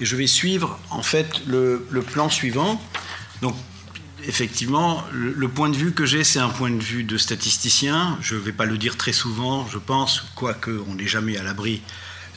[0.00, 2.80] et je vais suivre en fait le, plan suivant.
[3.40, 3.54] Donc
[4.26, 8.18] effectivement, le, point de vue que j'ai, c'est un point de vue de statisticien.
[8.20, 11.42] Je ne vais pas le dire très souvent, je pense, quoique on n'est jamais à
[11.42, 11.82] l'abri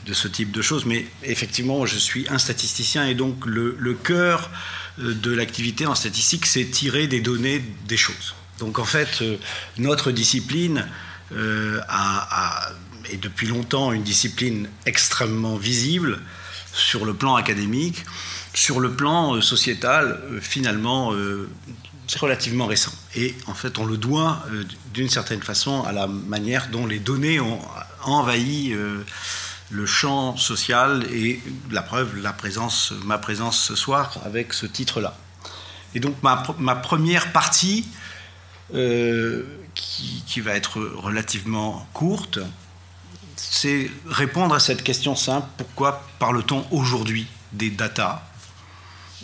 [0.06, 3.96] de ce type de choses, mais effectivement, je suis un statisticien et donc le, le
[3.96, 4.52] cœur
[5.00, 8.36] euh, de l'activité en statistique, c'est tirer des données des choses.
[8.60, 9.38] Donc en fait, euh,
[9.78, 10.88] notre discipline
[11.34, 12.70] euh, a,
[13.12, 16.20] est depuis longtemps une discipline extrêmement visible
[16.76, 18.06] sur le plan académique,
[18.54, 21.14] sur le plan sociétal, finalement,
[22.08, 22.94] c'est relativement récent.
[23.16, 24.44] Et en fait, on le doit
[24.94, 27.60] d'une certaine façon à la manière dont les données ont
[28.04, 28.76] envahi
[29.70, 35.16] le champ social et la preuve, la présence, ma présence ce soir avec ce titre-là.
[35.96, 36.36] Et donc ma,
[36.76, 37.88] première partie,
[38.74, 42.40] euh, qui, va être relativement courte,
[43.36, 48.28] c'est répondre à cette question simple, pourquoi parle-t-on aujourd'hui des data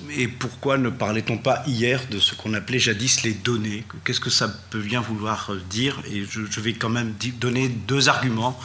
[0.10, 3.84] et pourquoi ne parlait-on pas hier de ce qu'on appelait jadis les données?
[4.04, 6.02] Qu'est-ce que ça peut bien vouloir dire?
[6.10, 8.60] Et je, je vais quand même donner deux arguments.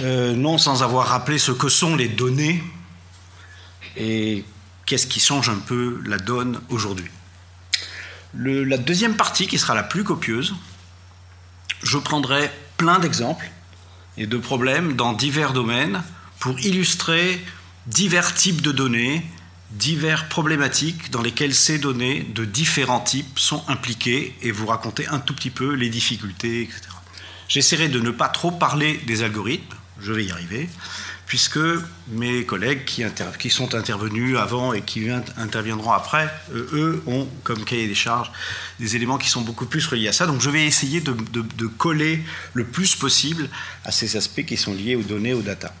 [0.00, 2.62] Euh, non sans avoir rappelé ce que sont les données
[3.96, 4.44] et
[4.86, 7.10] qu'est-ce qui change un peu la donne aujourd'hui.
[8.34, 10.54] La deuxième partie, qui sera la plus copieuse,
[11.82, 13.50] je prendrai plein d'exemples
[14.20, 16.02] et de problèmes dans divers domaines
[16.40, 17.42] pour illustrer
[17.86, 19.24] divers types de données,
[19.70, 25.20] divers problématiques dans lesquelles ces données de différents types sont impliquées et vous raconter un
[25.20, 26.82] tout petit peu les difficultés, etc.
[27.48, 30.68] J'essaierai de ne pas trop parler des algorithmes, je vais y arriver,
[31.30, 31.60] puisque
[32.08, 37.86] mes collègues qui, sont intervenus avant et qui interviendront après, euh, eux ont comme cahier
[37.86, 38.32] des charges
[38.80, 40.26] des éléments qui sont beaucoup plus reliés à ça.
[40.26, 43.48] Donc je vais essayer de, coller le plus possible
[43.84, 45.72] à ces aspects qui sont liés aux données, aux data.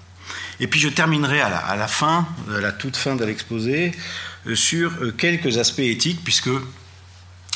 [0.60, 3.90] Et puis je terminerai à la, à la fin, à la toute fin de l'exposé,
[4.46, 6.50] euh, sur euh, quelques aspects éthiques, puisque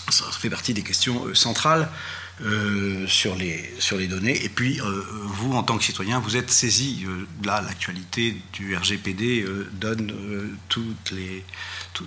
[0.09, 1.89] ça fait partie des questions centrales
[2.43, 4.45] euh, sur, les, sur les données.
[4.45, 7.05] Et puis, euh, vous, en tant que citoyen, vous êtes saisi.
[7.07, 10.13] Euh, là, l'actualité du RGPD donne
[10.69, 11.45] toutes les,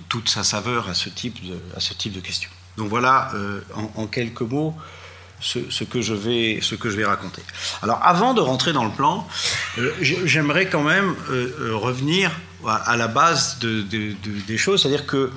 [0.09, 2.49] toute sa saveur à ce type de, à ce type de questions.
[2.75, 3.31] Donc voilà,
[3.95, 4.75] en, quelques mots,
[5.39, 7.41] ce, que je vais, ce que je vais raconter.
[7.81, 9.25] Alors, avant de rentrer dans le plan,
[10.01, 11.15] j'aimerais quand même
[11.71, 15.31] revenir à, la base de, des choses, c'est-à-dire que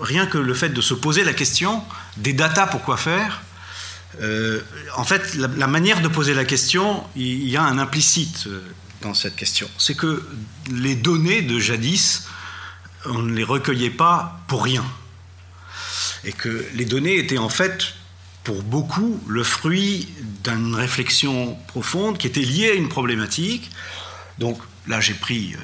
[0.00, 1.82] rien que le fait de se poser la question
[2.16, 3.42] des datas, pourquoi faire
[4.20, 4.60] euh,
[4.96, 8.60] En fait, la, manière de poser la question, il, y a un implicite euh,
[9.02, 9.68] dans cette question.
[9.78, 10.26] C'est que
[10.70, 12.26] les données de jadis,
[13.04, 14.84] on ne les recueillait pas pour rien.
[16.24, 17.94] Et que les données étaient en fait,
[18.42, 20.08] pour beaucoup, le fruit
[20.44, 23.70] d'une réflexion profonde qui était liée à une problématique.
[24.38, 25.58] Donc là, j'ai pris euh,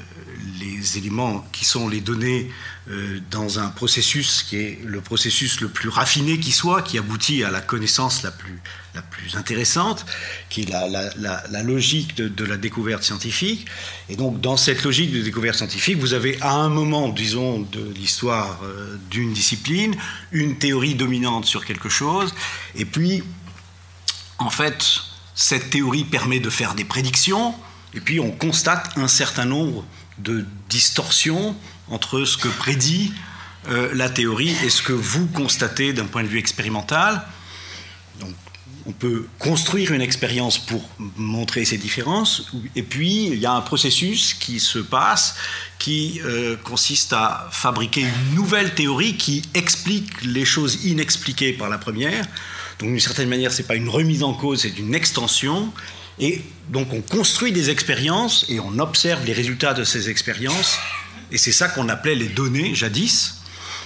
[0.62, 2.50] les éléments qui sont les données
[2.90, 7.44] euh, dans un processus qui est le processus le plus raffiné qui soit, qui aboutit
[7.44, 8.60] à la connaissance la plus,
[8.94, 10.04] la plus intéressante,
[10.48, 13.66] qui est la, la, la, logique de, la découverte scientifique.
[14.08, 17.92] Et donc, dans cette logique de découverte scientifique, vous avez à un moment, disons, de
[17.94, 19.94] l'histoire euh, d'une discipline,
[20.32, 22.34] une théorie dominante sur quelque chose,
[22.74, 23.22] et puis,
[24.38, 24.84] en fait,
[25.34, 27.54] cette théorie permet de faire des prédictions,
[27.94, 29.84] et puis on constate un certain nombre
[30.18, 31.56] de distorsions
[31.88, 33.12] entre ce que prédit
[33.68, 37.22] euh, la théorie et ce que vous constatez d'un point de vue expérimental.
[38.20, 38.34] Donc,
[38.86, 43.60] on peut construire une expérience pour montrer ces différences, et puis il y a un
[43.60, 45.36] processus qui se passe
[45.78, 51.78] qui euh, consiste à fabriquer une nouvelle théorie qui explique les choses inexpliquées par la
[51.78, 52.24] première.
[52.80, 55.72] Donc d'une certaine manière, ce n'est pas une remise en cause, c'est une extension.
[56.18, 60.78] Et donc on construit des expériences et on observe les résultats de ces expériences
[61.32, 63.38] et c'est ça qu'on appelait les données jadis,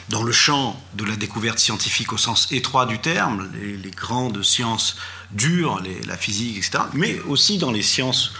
[0.09, 4.97] dans le champ de la découverte scientifique au sens étroit du terme, les, grandes sciences
[5.31, 8.33] dures, la physique, etc., mais aussi dans les sciences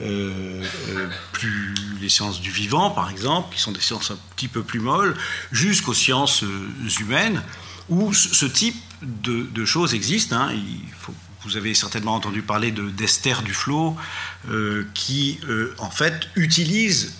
[0.00, 4.48] euh, euh, plus les sciences du vivant, par exemple, qui sont des sciences un petit
[4.48, 5.14] peu plus molles,
[5.50, 6.68] jusqu'aux sciences euh,
[7.00, 7.42] humaines,
[7.88, 10.32] où ce type de, choses existe.
[10.32, 10.50] Hein.
[10.52, 11.14] Il faut,
[11.48, 13.96] vous avez certainement entendu parler d'Esther Duflo,
[14.94, 15.40] qui
[15.78, 17.14] en fait utilise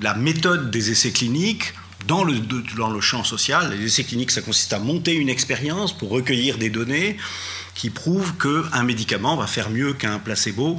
[0.00, 1.74] la méthode des essais cliniques
[2.06, 2.34] dans le,
[2.76, 3.72] dans le champ social.
[3.76, 7.16] Les essais cliniques, ça consiste à monter une expérience pour recueillir des données
[7.74, 10.78] qui prouvent qu'un médicament va faire mieux qu'un placebo.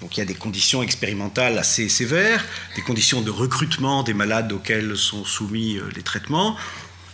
[0.00, 2.44] Donc il y a des conditions expérimentales assez sévères,
[2.76, 6.56] des conditions de recrutement des malades auxquels sont soumis euh, les traitements,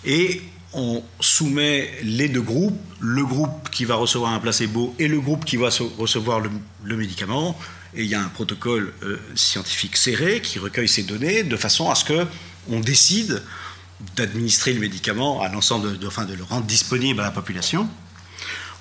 [0.05, 0.43] et
[0.75, 5.45] on soumet les deux groupes, le groupe qui va recevoir un placebo et le groupe
[5.45, 7.59] qui va recevoir le, médicament,
[7.95, 11.91] et il y a un protocole euh, scientifique serré qui recueille ces données de façon
[11.91, 12.27] à ce que
[12.71, 13.43] on décide
[14.17, 17.89] d'administrer le médicament à l'ensemble, de, enfin de le rendre disponible à la population.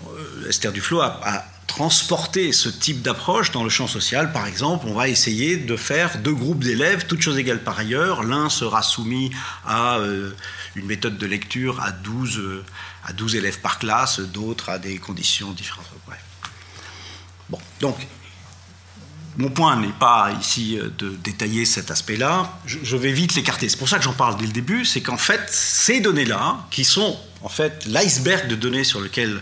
[0.07, 4.33] Euh, Esther Duflo a transporté ce type d'approche dans le champ social.
[4.33, 8.23] Par exemple, on va essayer de faire deux groupes d'élèves, toutes choses égales par ailleurs.
[8.23, 9.31] L'un sera soumis
[9.65, 10.31] à euh,
[10.75, 12.65] une méthode de lecture à 12, euh,
[13.05, 15.85] à 12 élèves par classe, d'autres à des conditions différentes.
[17.49, 17.95] Bon, donc
[19.37, 23.69] mon point n'est pas ici euh, de détailler cet aspect-là, je, vais vite l'écarter.
[23.69, 26.83] C'est pour ça que j'en parle dès le début, c'est qu'en fait, ces données-là, qui
[26.83, 29.41] sont en fait l'iceberg de données sur lequel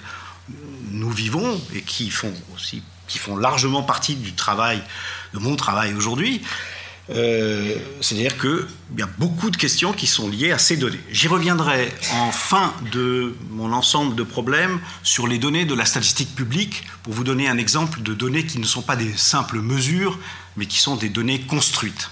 [0.91, 4.81] nous vivons et qui font aussi qui font largement partie du travail,
[5.33, 6.41] de mon travail aujourd'hui,
[7.09, 10.99] euh, c'est-à-dire qu'il y a beaucoup de questions qui sont liées à ces données.
[11.11, 16.35] J'y reviendrai en fin de mon ensemble de problèmes sur les données de la statistique
[16.35, 20.19] publique pour vous donner un exemple de données qui ne sont pas des simples mesures,
[20.55, 22.11] mais qui sont des données construites.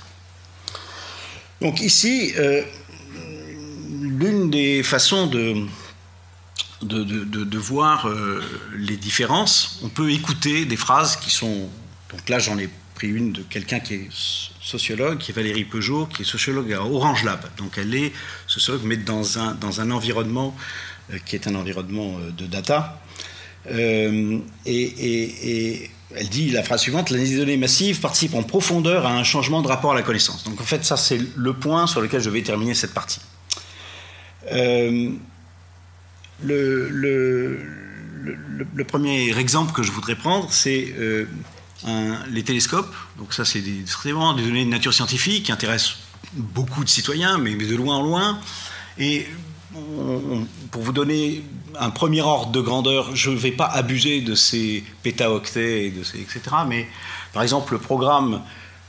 [1.62, 2.64] Donc ici, euh,
[4.02, 5.68] l'une des façons de,
[6.82, 8.42] de, voir euh,
[8.76, 11.70] les différences, on peut écouter des phrases qui sont...
[12.12, 16.08] Donc là, j'en ai pris une de quelqu'un qui est sociologue, qui est Valérie Peugeot,
[16.08, 17.40] qui est sociologue à Orange Lab.
[17.58, 18.12] Donc elle est
[18.48, 20.56] sociologue, mais dans un, dans un environnement
[21.14, 23.00] euh, qui est un environnement euh, de data.
[23.72, 29.12] Euh, et, elle dit la phrase suivante l'analyse des données massives participe en profondeur à
[29.12, 30.44] un changement de rapport à la connaissance.
[30.46, 33.20] Donc en fait, ça, c'est le point sur lequel je vais terminer cette partie.
[36.44, 37.60] Le,
[38.88, 40.94] premier exemple que je voudrais prendre, c'est
[42.32, 42.94] les télescopes.
[43.18, 43.64] Donc ça, c'est
[44.02, 45.98] vraiment des données de nature scientifique qui intéressent
[46.34, 48.40] beaucoup de citoyens, mais, de loin en loin.
[48.98, 49.28] Et
[50.72, 51.44] pour vous donner
[51.80, 56.04] un premier ordre de grandeur, je ne vais pas abuser de ces pétaoctets, et de
[56.04, 56.42] ces, etc.
[56.68, 56.88] Mais
[57.34, 58.42] par exemple, le programme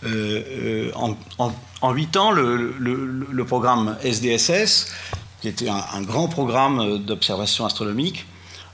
[0.05, 4.93] euh, euh, en, 8 ans, le, programme SDSS,
[5.41, 8.27] qui était un, grand programme d'observation astronomique,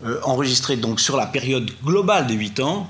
[0.04, 2.88] euh, enregistré donc sur la période globale des 8 ans,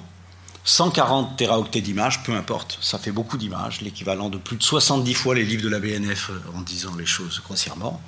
[0.65, 5.35] 140 téraoctets d'images, peu importe, ça fait beaucoup d'images, l'équivalent de plus de 70 fois
[5.35, 8.01] les livres de la BNF euh, en disant les choses grossièrement.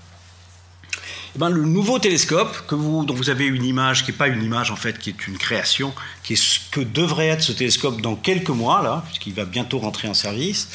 [1.34, 4.70] Eh ben, le nouveau télescope, dont vous avez une image qui n'est pas une image
[4.70, 5.92] en fait, qui est une création,
[6.22, 9.78] qui est ce que devrait être ce télescope dans quelques mois, là, puisqu'il va bientôt
[9.78, 10.68] rentrer en service,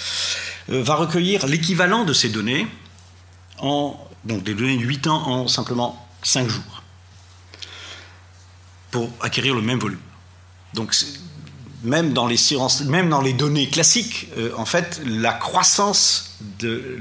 [0.70, 2.68] euh, va recueillir l'équivalent de ces données,
[3.58, 6.84] en, donc des données de 8 ans en simplement 5 jours,
[8.92, 10.00] pour acquérir le même volume.
[10.74, 10.94] Donc
[11.84, 12.38] même dans les
[12.88, 16.98] même dans les données classiques, euh, en fait, la croissance de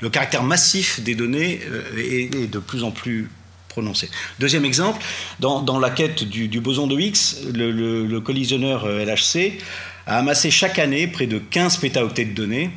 [0.00, 3.30] le caractère massif des données euh, est, de plus en plus
[3.68, 4.08] prononcé.
[4.38, 5.02] Deuxième exemple,
[5.38, 9.58] dans, la quête du, boson de Higgs, le, collisionneur euh, LHC
[10.06, 12.70] a amassé chaque année près de 15 pétaoctets de données,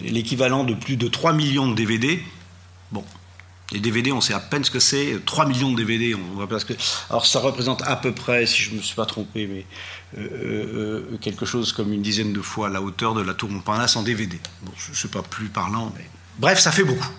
[0.00, 2.20] l'équivalent de plus de 3 millions de DVD.
[3.72, 5.18] Les DVD, on sait à peine ce que c'est.
[5.24, 6.74] 3 millions de DVD, on voit pas ce que.
[7.10, 9.66] Alors ça représente à peu près, si je ne me suis pas trompé, mais
[10.18, 13.96] euh, euh, quelque chose comme une dizaine de fois la hauteur de la tour Montparnasse
[13.96, 14.38] en DVD.
[14.62, 16.04] Bon, je ne sais pas plus parlant, mais
[16.38, 17.10] bref, ça fait beaucoup.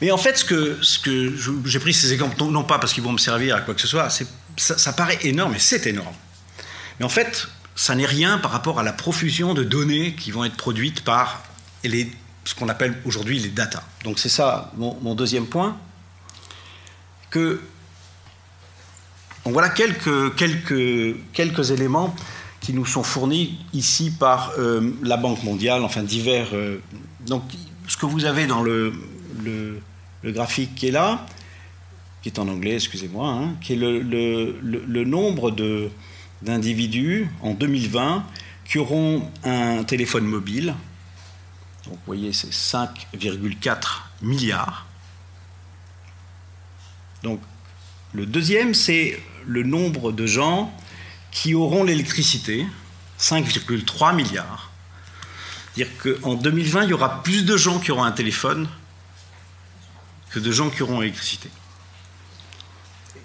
[0.00, 1.34] Mais en fait, ce que, ce que
[1.66, 3.86] j'ai pris ces exemples, non, pas parce qu'ils vont me servir à quoi que ce
[3.86, 4.24] soit, ça,
[4.56, 6.14] ça paraît énorme, et c'est énorme.
[6.98, 10.44] Mais en fait, ça n'est rien par rapport à la profusion de données qui vont
[10.44, 11.42] être produites par
[11.84, 12.10] les
[12.44, 13.82] ce qu'on appelle aujourd'hui les data.
[14.04, 15.76] Donc c'est ça mon, deuxième point.
[17.34, 17.58] Donc
[19.44, 22.14] voilà quelques, quelques, quelques éléments
[22.60, 26.48] qui nous sont fournis ici par euh, la Banque mondiale, enfin divers.
[26.52, 26.78] Euh,
[27.26, 27.42] donc
[27.86, 28.92] ce que vous avez dans le,
[29.42, 29.80] le,
[30.24, 31.24] graphique qui est là,
[32.22, 34.00] qui est en anglais, excusez-moi, hein, qui est le,
[34.62, 35.54] le nombre
[36.42, 38.24] d'individus en 2020
[38.68, 40.74] qui auront un téléphone mobile
[41.84, 44.86] donc vous voyez, c'est 5,4 milliards.
[47.22, 47.40] Donc
[48.12, 50.72] le deuxième, c'est le nombre de gens
[51.30, 52.66] qui auront l'électricité,
[53.18, 54.70] 5,3 milliards.
[55.76, 58.68] Dire qu'en 2020, il y aura plus de gens qui auront un téléphone
[60.30, 61.50] que de gens qui auront l'électricité.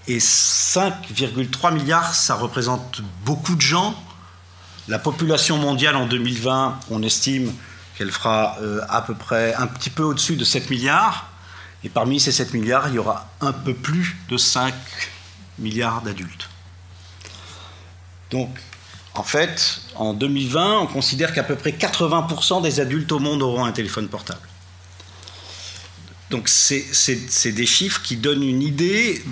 [0.07, 3.95] Et 5,3 milliards, ça représente beaucoup de gens.
[4.87, 7.51] La population mondiale en 2020, on estime
[7.97, 11.29] qu'elle fera euh, à peu près un petit peu au-dessus de 7 milliards.
[11.83, 14.73] Et parmi ces 7 milliards, il y aura un peu plus de 5
[15.59, 16.49] milliards d'adultes.
[18.31, 18.49] Donc,
[19.13, 23.63] en fait, en 2020, on considère qu'à peu près 80% des adultes au monde auront
[23.63, 24.47] un téléphone portable.
[26.31, 29.23] Donc, c'est des chiffres qui donnent une idée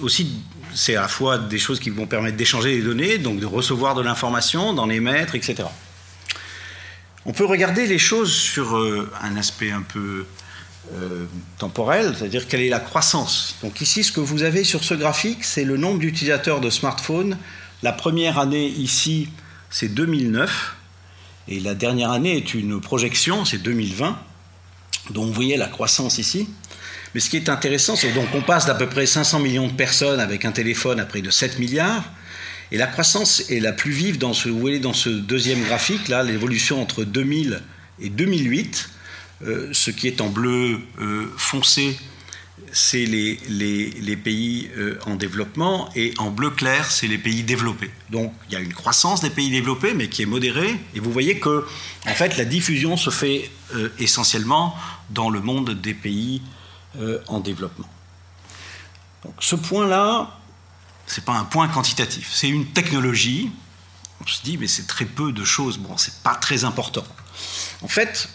[0.00, 0.28] aussi
[0.74, 3.94] c'est à la fois des choses qui vont permettre d'échanger des données, donc de recevoir
[3.94, 5.64] de l'information, d'en émettre, etc.
[7.26, 10.24] On peut regarder les choses sur euh, un aspect un peu
[10.94, 11.26] euh,
[11.58, 13.56] temporel, c'est-à-dire quelle est la croissance.
[13.62, 17.36] Donc ici, ce que vous avez sur ce graphique, c'est le nombre d'utilisateurs de smartphones.
[17.82, 19.28] La première année ici,
[19.68, 20.76] c'est 2009,
[21.48, 24.18] et la dernière année est une projection, c'est 2020.
[25.10, 26.48] Donc vous voyez la croissance ici.
[27.14, 29.72] Mais ce qui est intéressant, c'est donc on passe d'à peu près 500 millions de
[29.72, 32.04] personnes avec un téléphone à près de 7 milliards.
[32.72, 36.08] Et la croissance est la plus vive dans ce, vous voyez dans ce deuxième graphique,
[36.08, 37.62] là, l'évolution entre 2000
[38.00, 38.90] et 2008.
[39.46, 41.98] Euh, ce qui est en bleu euh, foncé,
[42.72, 43.36] c'est les,
[44.16, 47.90] pays euh, en développement, et en bleu clair, c'est les pays développés.
[48.10, 51.10] Donc il y a une croissance des pays développés, mais qui est modérée, et vous
[51.10, 51.64] voyez que
[52.06, 53.50] en fait, la diffusion se fait
[53.98, 54.74] essentiellement
[55.10, 56.42] dans le monde des pays
[57.28, 57.88] en développement.
[59.38, 60.39] Ce point-là,
[61.10, 63.50] ce n'est pas un point quantitatif, c'est une technologie.
[64.22, 67.04] On se dit, mais c'est très peu de choses, bon, c'est pas très important.
[67.82, 68.28] En fait,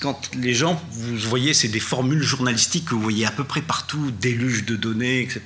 [0.00, 3.62] quand les gens, vous voyez, c'est des formules journalistiques que vous voyez à peu près
[3.62, 5.42] partout, déluge de données, etc.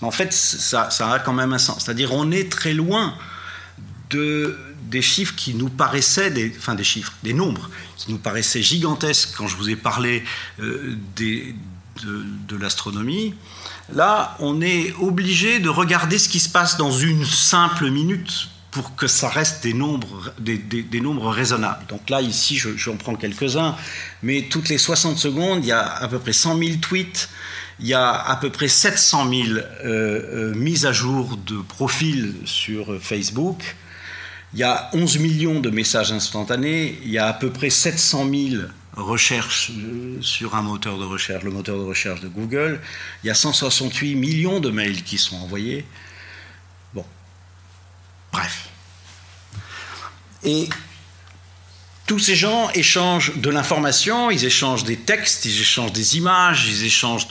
[0.00, 1.84] Mais en fait, ça, a quand même un sens.
[1.84, 3.14] C'est-à-dire, on est très loin
[4.10, 8.62] de, des chiffres qui nous paraissaient, des, enfin des chiffres, des nombres qui nous paraissaient
[8.62, 10.22] gigantesques quand je vous ai parlé
[10.60, 11.56] euh, des,
[12.04, 13.34] de, de l'astronomie.
[13.94, 18.94] Là, on est obligé de regarder ce qui se passe dans une simple minute pour
[18.94, 21.84] que ça reste des nombres, des, nombres raisonnables.
[21.88, 23.74] Donc là, ici, j'en prends quelques-uns,
[24.22, 27.28] mais toutes les 60 secondes, il y a à peu près 100 000 tweets,
[27.80, 32.34] il y a à peu près 700 000 euh, euh, mises à jour de profils
[32.44, 33.76] sur Facebook,
[34.52, 38.28] il y a 11 millions de messages instantanés, il y a à peu près 700
[38.30, 38.62] 000
[39.00, 42.80] recherches euh, sur un moteur de recherche, le moteur de recherche de Google,
[43.22, 45.84] il y a 168 millions de mails qui sont envoyés.
[48.32, 48.68] Bref.
[50.44, 50.68] Et
[52.06, 56.84] tous ces gens échangent de l'information, ils échangent des textes, ils échangent des images, ils
[56.84, 57.28] échangent...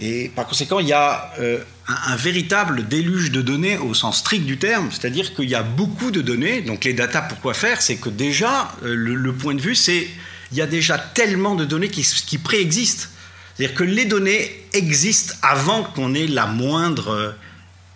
[0.00, 4.46] Et par conséquent, il y a euh, un, véritable déluge de données au sens strict
[4.46, 6.62] du terme, c'est-à-dire qu'il y a beaucoup de données.
[6.62, 7.82] Donc les datas, pourquoi faire?
[7.82, 10.08] C'est que déjà, euh, le, point de vue, c'est
[10.52, 13.10] il y a déjà tellement de données qui, qui préexistent.
[13.54, 17.30] C'est-à-dire que les données existent avant qu'on ait la moindre euh,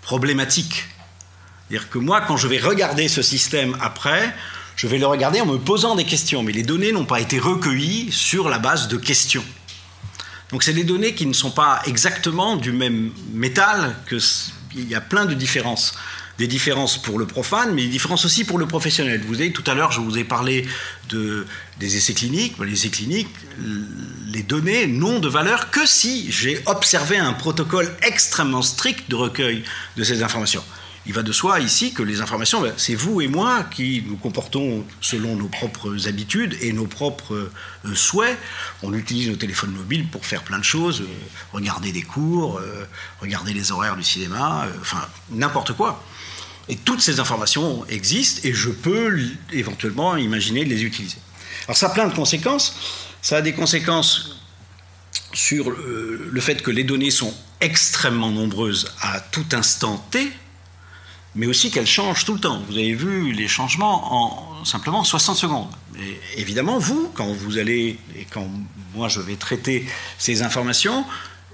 [0.03, 0.85] problématique.
[1.69, 4.35] C'est-à-dire que moi, quand je vais regarder ce système après,
[4.77, 7.39] je vais le regarder en me posant des questions, mais les données n'ont pas été
[7.39, 9.45] recueillies sur la base de questions.
[10.51, 13.97] Donc c'est des données qui ne sont pas exactement du même métal,
[14.75, 15.95] il y a plein de différences.
[16.39, 19.21] Des différences pour le profane, mais des différences aussi pour le professionnel.
[19.53, 20.69] Tout à l'heure, je vous ai parlé
[21.09, 21.45] de,
[21.81, 22.55] des essais cliniques.
[22.65, 23.29] Les essais cliniques,
[24.29, 29.65] les données n'ont de valeur que si j'ai observé un protocole extrêmement strict de recueil
[29.97, 30.63] de ces informations
[31.09, 34.17] il va de soi ici que les informations, ben, c'est vous et moi qui nous
[34.17, 37.51] comportons selon nos propres habitudes et nos propres
[37.87, 38.39] euh, souhaits.
[38.83, 41.07] On utilise nos téléphones mobiles pour faire plein de choses, euh,
[41.55, 42.85] regarder des cours, euh,
[43.23, 46.05] regarder les horaires du cinéma, enfin n'importe quoi.
[46.69, 49.19] Et toutes ces informations existent et je peux
[49.51, 51.17] éventuellement imaginer de les utiliser.
[51.65, 52.77] Alors ça a plein de conséquences.
[53.23, 54.43] Ça a des conséquences
[55.33, 60.31] sur le fait que les données sont extrêmement nombreuses à tout instant T,
[61.39, 62.61] mais aussi qu'elle change tout le temps.
[62.69, 65.69] Vous avez vu les changements en simplement 60 secondes.
[65.97, 68.51] Et évidemment, vous, quand vous allez, et quand
[68.95, 69.87] moi je vais traiter
[70.19, 71.05] ces informations,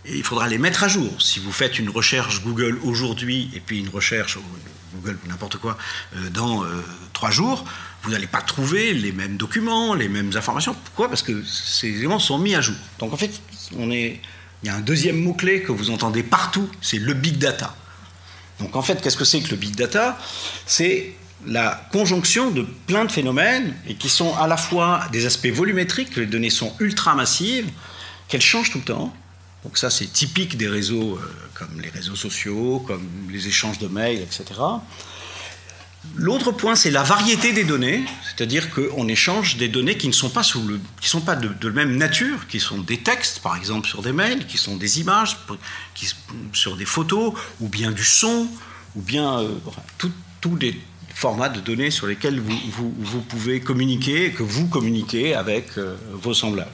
[0.06, 1.20] il faudra les mettre à jour.
[1.20, 4.38] Si vous faites une recherche Google aujourd'hui et puis une recherche
[4.94, 5.76] Google n'importe quoi
[6.16, 7.64] euh, dans euh, trois jours,
[8.04, 10.74] vous n'allez pas trouver les mêmes documents, les mêmes informations.
[10.84, 11.08] Pourquoi?
[11.08, 12.76] Parce que ces éléments sont mis à jour.
[12.98, 13.38] Donc en fait,
[13.72, 14.18] il
[14.62, 17.76] y a un deuxième mot-clé que vous entendez partout, c'est le big data.
[18.60, 20.18] Donc en fait, qu'est-ce que c'est que le big data?
[20.66, 21.14] C'est
[21.46, 26.10] la conjonction de plein de phénomènes et qui sont à la fois des aspects volumétriques,
[26.10, 27.68] que les données sont ultra massives,
[28.28, 29.14] qu'elles changent tout le temps.
[29.64, 33.88] Donc ça, c'est typique des réseaux euh, comme les réseaux sociaux, comme les échanges de
[33.88, 34.44] mails, etc.
[36.16, 40.30] L'autre point, c'est la variété des données, c'est-à-dire qu'on échange des données qui ne sont
[40.30, 44.56] pas, de, de, même nature, qui sont des textes, par exemple, sur des mails, qui
[44.56, 45.36] sont des images,
[46.52, 48.46] sur des photos, ou bien du son,
[48.94, 49.48] ou bien euh,
[50.40, 50.80] tous les
[51.14, 56.70] formats de données sur lesquels vous, pouvez communiquer, que vous communiquez avec euh, vos semblables.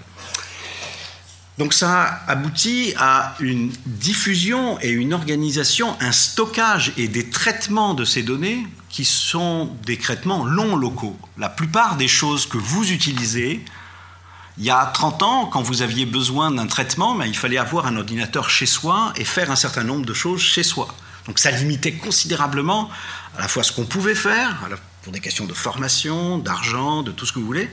[1.61, 8.07] Donc ça aboutit à une diffusion et une organisation, un stockage et des traitements de
[8.07, 11.19] ces données qui sont des traitements longs locaux.
[11.37, 13.63] La plupart des choses que vous utilisez
[14.57, 17.87] Il y a 30 ans, quand vous aviez besoin d'un traitement, ben, il fallait avoir
[17.87, 20.89] un ordinateur chez soi et faire un certain nombre de choses chez soi.
[21.27, 22.89] Donc ça limitait considérablement
[23.37, 24.67] à la fois ce qu'on pouvait faire,
[25.03, 27.69] pour des questions de formation, d'argent, de tout ce que vous voulez.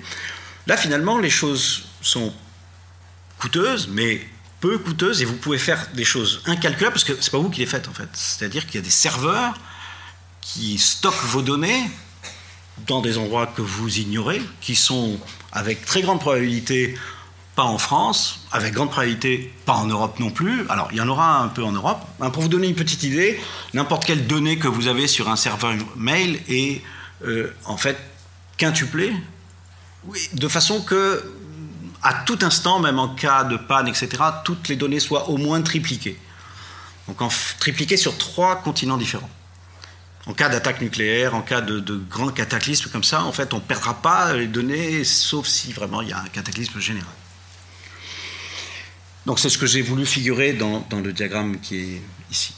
[0.66, 2.34] Là, finalement, les choses sont
[3.40, 4.22] coûteuses, mais
[4.60, 7.50] peu coûteuses, et vous pouvez faire des choses incalculables, parce que ce n'est pas vous
[7.50, 8.10] qui les faites, en fait.
[8.14, 9.54] C'est-à-dire qu'il y a des serveurs
[10.42, 11.90] qui stockent vos données
[12.88, 15.20] dans des endroits que vous ignorez, qui sont
[15.52, 16.96] avec très grande probabilité
[17.56, 20.70] pas en France, avec grande probabilité pas en Europe non plus.
[20.70, 22.00] Alors il y en aura un peu en Europe.
[22.22, 23.40] Hein, pour vous donner une petite idée,
[23.74, 26.84] n'importe quelle donnée que vous avez sur un serveur mail est
[27.26, 27.98] euh, en fait
[28.58, 29.12] quintuplée,
[30.34, 31.24] de façon que
[32.08, 34.10] à tout instant, même en cas de panne, etc.,
[34.44, 36.20] toutes les données soient au moins tripliquées.
[37.08, 39.30] Donc en tripliquées sur trois continents différents
[40.28, 43.62] en cas d'attaque nucléaire, en cas de, grands cataclysmes comme ça, en fait, on ne
[43.62, 47.10] perdra pas les données, sauf si vraiment il y a un cataclysme général.
[49.26, 52.54] Donc c'est ce que j'ai voulu figurer dans, le diagramme qui est ici.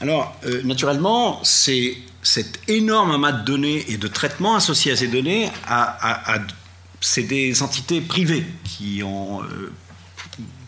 [0.00, 5.08] Alors, euh, naturellement, c'est cet énorme amas de données et de traitements associés à ces
[5.08, 5.50] données,
[7.00, 8.44] c'est des entités privées
[8.82, 9.70] euh,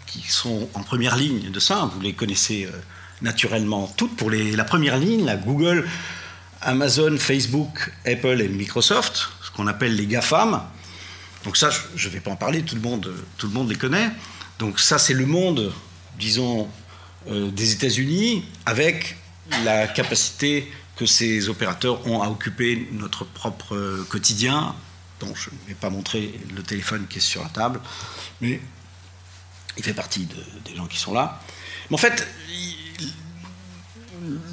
[0.06, 1.90] qui sont en première ligne de ça.
[1.94, 2.70] Vous les connaissez euh,
[3.20, 4.16] naturellement toutes.
[4.16, 5.86] Pour la première ligne, la Google,
[6.62, 10.62] Amazon, Facebook, Apple et Microsoft, ce qu'on appelle les GAFAM.
[11.44, 13.76] Donc ça, je ne vais pas en parler, tout le monde, tout le monde les
[13.76, 14.10] connaît.
[14.58, 15.72] Donc ça, c'est le monde,
[16.18, 16.68] disons,
[17.28, 19.16] euh, des États-Unis, avec
[19.64, 24.74] la capacité que ces opérateurs ont à occuper notre propre quotidien.
[25.34, 27.80] Je ne vais pas montrer le téléphone qui est sur la table,
[28.40, 28.60] mais
[29.76, 30.28] il fait partie
[30.64, 31.40] des gens qui sont là.
[31.90, 32.26] Mais en fait,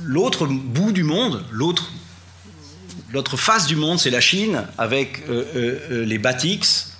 [0.03, 1.91] l'autre bout du monde, l'autre
[3.11, 6.97] L'autre face du monde, c'est la Chine, avec euh, euh, euh, les Batix.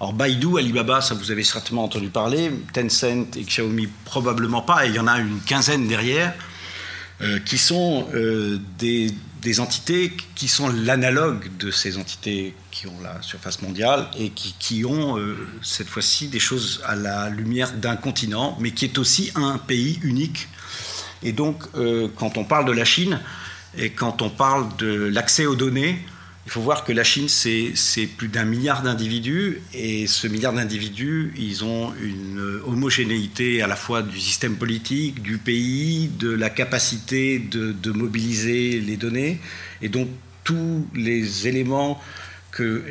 [0.00, 4.88] Alors Baidu, Alibaba, ça vous avez certainement entendu parler, Tencent et Xiaomi probablement pas, et
[4.88, 6.34] il y en a une quinzaine derrière,
[7.46, 8.08] qui sont
[8.76, 14.30] des, des, entités qui sont l'analogue de ces entités qui ont la surface mondiale et
[14.30, 15.18] qui, ont
[15.62, 20.00] cette fois-ci des choses à la lumière d'un continent, mais qui est aussi un pays
[20.02, 20.48] unique.
[21.22, 23.20] Et donc, euh, quand on parle de la Chine
[23.76, 26.04] et quand on parle de l'accès aux données,
[26.46, 31.32] il faut voir que la Chine, c'est plus d'un milliard d'individus, et ce milliard d'individus,
[31.36, 37.38] ils ont une homogénéité à la fois du système politique, du pays, de la capacité
[37.38, 39.40] de, de mobiliser les données,
[39.80, 40.08] et donc
[40.44, 42.00] tous les éléments
[42.50, 42.84] que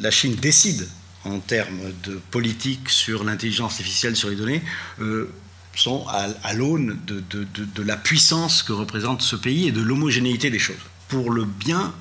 [0.00, 0.86] la Chine décide
[1.24, 4.62] en termes de politique sur l'intelligence artificielle, sur les données,
[5.00, 5.32] euh,
[5.74, 10.76] sont à, l'aune de, la puissance que représente ce pays et de l'homogénéité des choses.
[11.08, 11.92] Pour le bien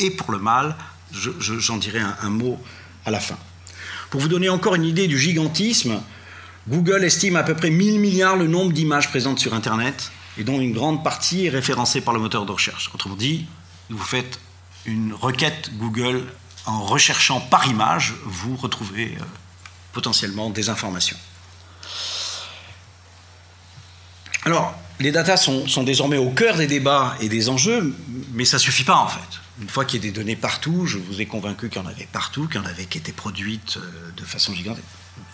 [0.00, 0.76] et pour le mal,
[1.12, 2.60] j'en dirai un, mot
[3.04, 3.36] à la fin.
[4.10, 6.00] Pour vous donner encore une idée du gigantisme,
[6.68, 10.60] Google estime à peu près 1000 milliards le nombre d'images présentes sur Internet et dont
[10.60, 12.90] une grande partie est référencée par le moteur de recherche.
[12.94, 13.46] Autrement dit,
[13.88, 14.40] vous faites
[14.84, 16.24] une requête Google
[16.66, 19.24] en recherchant par image, vous retrouvez euh,
[19.92, 21.16] potentiellement des informations.
[24.44, 27.94] Alors, les datas sont, désormais au cœur des débats et des enjeux,
[28.32, 29.20] mais ça ne suffit pas en fait.
[29.60, 31.88] Une fois qu'il y a des données partout, je vous ai convaincu qu'il y en
[31.88, 34.84] avait partout, qu'il y en avait qui étaient produites euh, de façon gigantesque.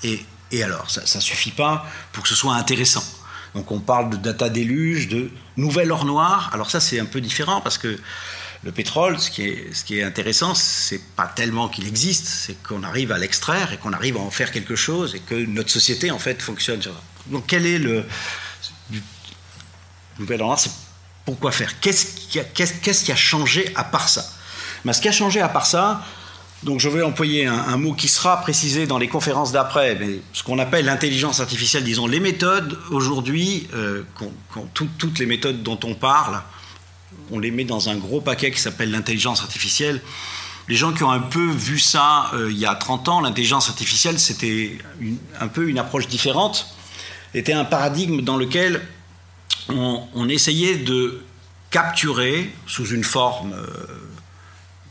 [0.04, 0.24] Et,
[0.62, 3.02] alors, ça ne suffit pas pour que ce soit intéressant.
[3.54, 6.50] Donc on parle de data déluge, de nouvelle or noire.
[6.52, 7.98] Alors ça c'est un peu différent parce que
[8.64, 12.82] le pétrole, ce qui est, ce qui intéressant, c'est pas tellement qu'il existe, c'est qu'on
[12.82, 16.10] arrive à l'extraire et qu'on arrive à en faire quelque chose et que notre société
[16.10, 16.80] en fait fonctionne.
[17.26, 18.04] Donc quel est le,
[20.56, 20.70] C'est
[21.24, 21.80] pourquoi faire?
[21.80, 24.24] Qu'est-ce qui, a changé à part ça?
[24.84, 26.02] Mais Ce qui a changé à part ça,
[26.62, 30.42] donc je vais employer un, mot qui sera précisé dans les conférences d'après, mais ce
[30.42, 34.04] qu'on appelle l'intelligence artificielle, disons les méthodes aujourd'hui, euh,
[34.74, 36.40] toutes les méthodes dont on parle,
[37.30, 40.00] on les met dans un gros paquet qui s'appelle l'intelligence artificielle.
[40.68, 43.68] Les gens qui ont un peu vu ça euh, il y a 30 ans, l'intelligence
[43.68, 44.78] artificielle, c'était
[45.40, 46.68] un peu une approche différente,
[47.34, 48.80] était un paradigme dans lequel
[49.68, 51.22] on, essayait de
[51.70, 53.66] capturer sous une forme euh,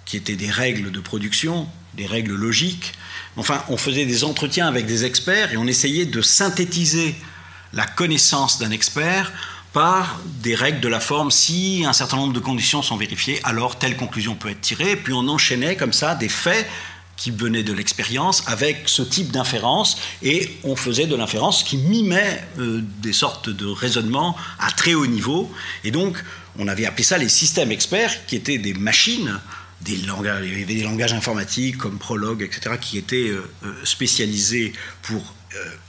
[0.06, 2.94] qui était des règles de production, des règles logiques.
[3.38, 7.16] Enfin, on faisait des entretiens avec des experts et on essayait de synthétiser
[7.74, 9.32] la connaissance d'un expert
[9.74, 11.32] par des règles de la forme.
[11.32, 14.96] Si un certain nombre de conditions sont vérifiées, alors telle conclusion peut être tirée.
[14.96, 16.68] puis on enchaînait comme ça des faits
[17.22, 22.44] qui venait de l'expérience avec ce type d'inférence et on faisait de l'inférence qui mimait
[22.58, 25.52] euh, des sortes de raisonnements à très haut niveau
[25.84, 26.18] et donc
[26.58, 29.40] on avait appelé ça les systèmes experts qui étaient des machines
[29.82, 33.74] des langages, il y avait des langages informatiques comme Prolog, etc., qui étaient euh, euh,
[33.84, 35.36] spécialisés pour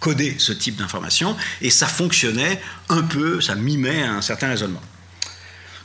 [0.00, 4.82] coder ce type d'information, et ça fonctionnait un peu, ça mimait un certain raisonnement.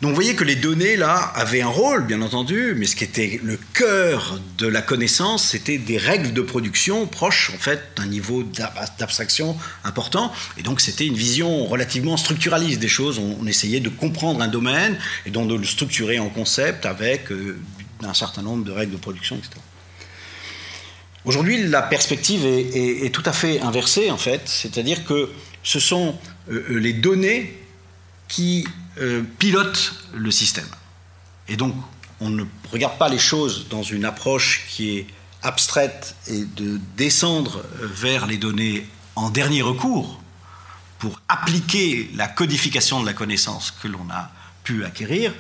[0.02, 3.04] Donc vous voyez que les données, là, avaient un rôle, bien entendu, mais ce qui
[3.04, 8.06] était le cœur de la connaissance, c'était des règles de production proches, en fait, d'un
[8.06, 10.32] niveau d'abstraction important.
[10.58, 13.18] Et donc c'était une vision relativement structuraliste des choses.
[13.18, 17.58] On, essayait de comprendre un domaine et donc de le structurer en concept avec euh,
[18.04, 19.52] un certain nombre de règles de production, etc.
[21.26, 24.42] Aujourd'hui, la perspective est, tout à fait inversée, en fait.
[24.46, 25.30] C'est-à-dire que
[25.64, 26.16] ce sont
[26.52, 27.58] euh, les données
[28.28, 28.66] qui
[29.00, 30.68] euh, pilote le système.
[31.48, 31.76] Et donc,
[32.20, 35.08] on ne regarde pas les choses dans une approche qui est
[35.44, 40.20] abstraite et de descendre vers les données en dernier recours
[41.00, 44.32] pour appliquer la codification de la connaissance que l'on a
[44.64, 45.34] pu acquérir,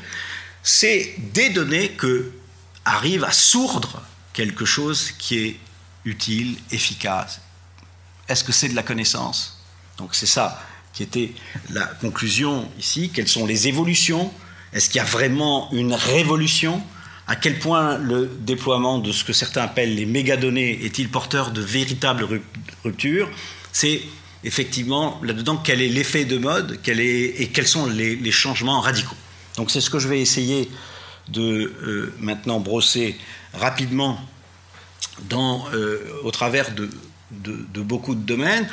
[0.63, 2.32] c'est des données que
[2.86, 4.02] arrivent à sourdre
[4.34, 5.60] quelque chose qui est
[6.06, 7.41] utile, efficace.
[8.30, 9.62] Est-ce que c'est de la connaissance?
[9.98, 10.62] Donc c'est ça
[10.97, 11.31] qui était
[11.69, 13.12] la conclusion ici.
[13.13, 14.33] Quelles sont les évolutions?
[14.73, 16.81] Est-ce qu'il y a vraiment une révolution?
[17.27, 21.62] À quel point le déploiement de ce que certains appellent les mégadonnées est-il porteur de
[21.62, 22.41] véritables
[22.83, 23.29] ruptures?
[23.71, 24.01] C'est
[24.43, 29.15] effectivement là-dedans quel est l'effet de mode et quels sont les, changements radicaux.
[29.55, 30.67] Donc c'est ce que je vais essayer
[31.27, 33.19] de euh, maintenant brosser
[33.53, 34.19] rapidement
[35.31, 36.89] euh, au travers de,
[37.32, 38.68] de, beaucoup de domaines.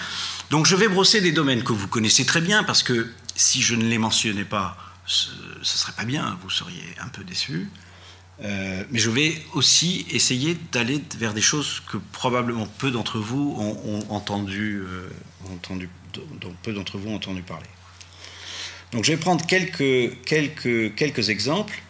[0.50, 3.74] Donc je vais brosser des domaines que vous connaissez très bien, parce que si je
[3.74, 7.68] ne les mentionnais pas, ce ne serait pas bien, vous seriez un peu déçus.
[8.42, 13.56] Euh, mais je vais aussi essayer d'aller vers des choses que probablement peu d'entre vous
[13.58, 15.08] ont, entendu, euh,
[15.52, 15.88] entendu,
[16.62, 17.68] peu d'entre vous ont entendu parler.
[18.92, 21.80] Donc je vais prendre quelques, quelques, quelques exemples.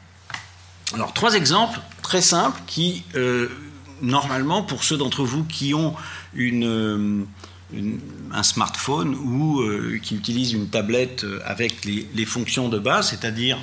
[0.95, 3.49] Alors trois exemples très simples qui, euh,
[4.05, 5.95] normalement, pour ceux d'entre vous qui ont
[6.35, 7.27] une,
[8.33, 13.59] un smartphone ou euh, qui utilise une tablette euh, avec les, fonctions de base, c'est-à-dire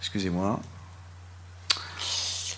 [0.00, 0.60] Excusez-moi.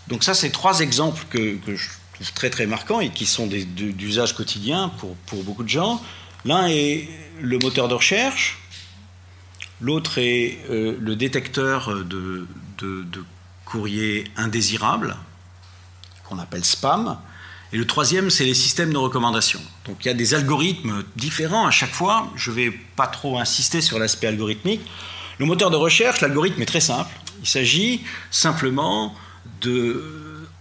[0.07, 4.37] Donc ça, c'est trois exemples que, je trouve très très marquants et qui sont d'usage
[4.37, 6.00] quotidien pour, pour beaucoup de gens.
[6.44, 7.09] L'un est
[7.40, 8.59] le moteur de recherche,
[9.81, 12.47] L'autre est euh, le détecteur de,
[13.64, 15.16] courrier indésirable,
[16.29, 17.19] qu'on appelle spam.
[17.73, 19.61] Et le troisième, c'est les systèmes de recommandation.
[19.87, 22.31] Donc il y a des algorithmes différents à chaque fois.
[22.35, 24.83] Je ne vais pas trop insister sur l'aspect algorithmique.
[25.38, 27.11] Le moteur de recherche, l'algorithme est très simple.
[27.40, 29.14] Il s'agit simplement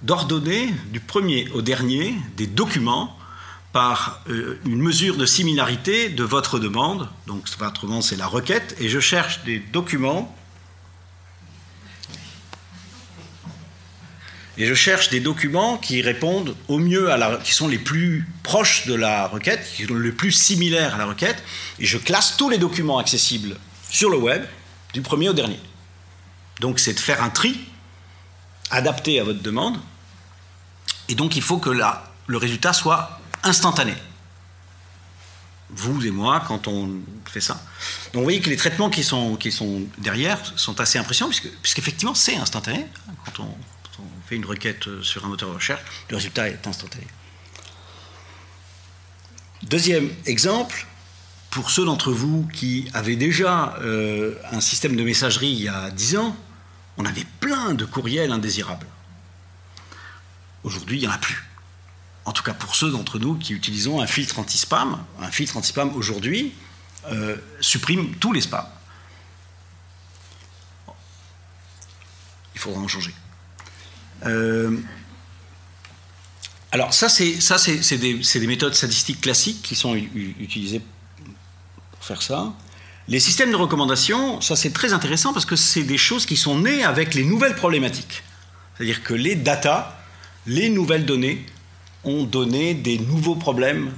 [0.03, 3.18] d'ordonner du premier au dernier des documents
[3.71, 7.07] par euh, une mesure de similarité de votre demande.
[7.27, 10.35] Donc votre demande, c'est la requête, et je cherche des documents.
[14.57, 18.27] Et je cherche des documents qui répondent au mieux à la, qui sont les plus
[18.43, 21.41] proches de la requête, qui sont les plus similaires à la requête,
[21.79, 23.55] et je classe tous les documents accessibles
[23.89, 24.43] sur le web,
[24.93, 25.59] du premier au dernier.
[26.59, 27.57] Donc c'est de faire un tri
[28.69, 29.77] adapté à votre demande,
[31.07, 33.18] et donc il faut que la, le résultat soit
[33.49, 33.93] instantané.
[35.71, 37.61] Vous et moi, quand on fait ça.
[38.13, 39.37] Donc vous voyez que les traitements qui sont,
[39.97, 42.87] derrière sont assez impressionnants, puisque, puisqu'effectivement c'est instantané.
[43.25, 43.49] Quand on,
[44.27, 47.05] fait une requête sur un moteur de recherche, le résultat est instantané.
[49.63, 50.85] Deuxième exemple,
[51.49, 55.89] pour ceux d'entre vous qui avaient déjà euh, un système de messagerie il y a
[55.89, 56.37] 10 ans,
[56.97, 58.85] on avait plein de courriels indésirables.
[60.63, 61.48] Aujourd'hui, il n'y en a plus
[62.25, 65.95] en tout cas pour ceux d'entre nous qui utilisons un filtre anti-spam, un filtre anti-spam
[65.95, 66.53] aujourd'hui
[67.07, 68.67] euh, supprime tous les spams.
[72.55, 73.13] Il faudra en changer.
[74.25, 74.77] Euh,
[76.71, 80.81] alors ça, c'est ça, c'est des, des, méthodes statistiques classiques qui sont utilisées
[81.91, 82.53] pour faire ça.
[83.07, 86.59] Les systèmes de recommandation, ça c'est très intéressant parce que c'est des choses qui sont
[86.59, 88.23] nées avec les nouvelles problématiques.
[88.75, 89.99] C'est-à-dire que les data,
[90.45, 91.43] les nouvelles données
[92.03, 93.91] ont donné des nouveaux problèmes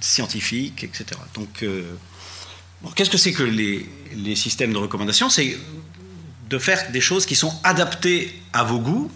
[0.00, 1.20] scientifiques, etc.
[1.34, 1.82] Donc, euh,
[2.94, 5.30] qu'est-ce que c'est que les, systèmes de recommandation?
[5.30, 5.56] C'est
[6.48, 9.10] de faire des choses qui sont adaptées à vos goûts.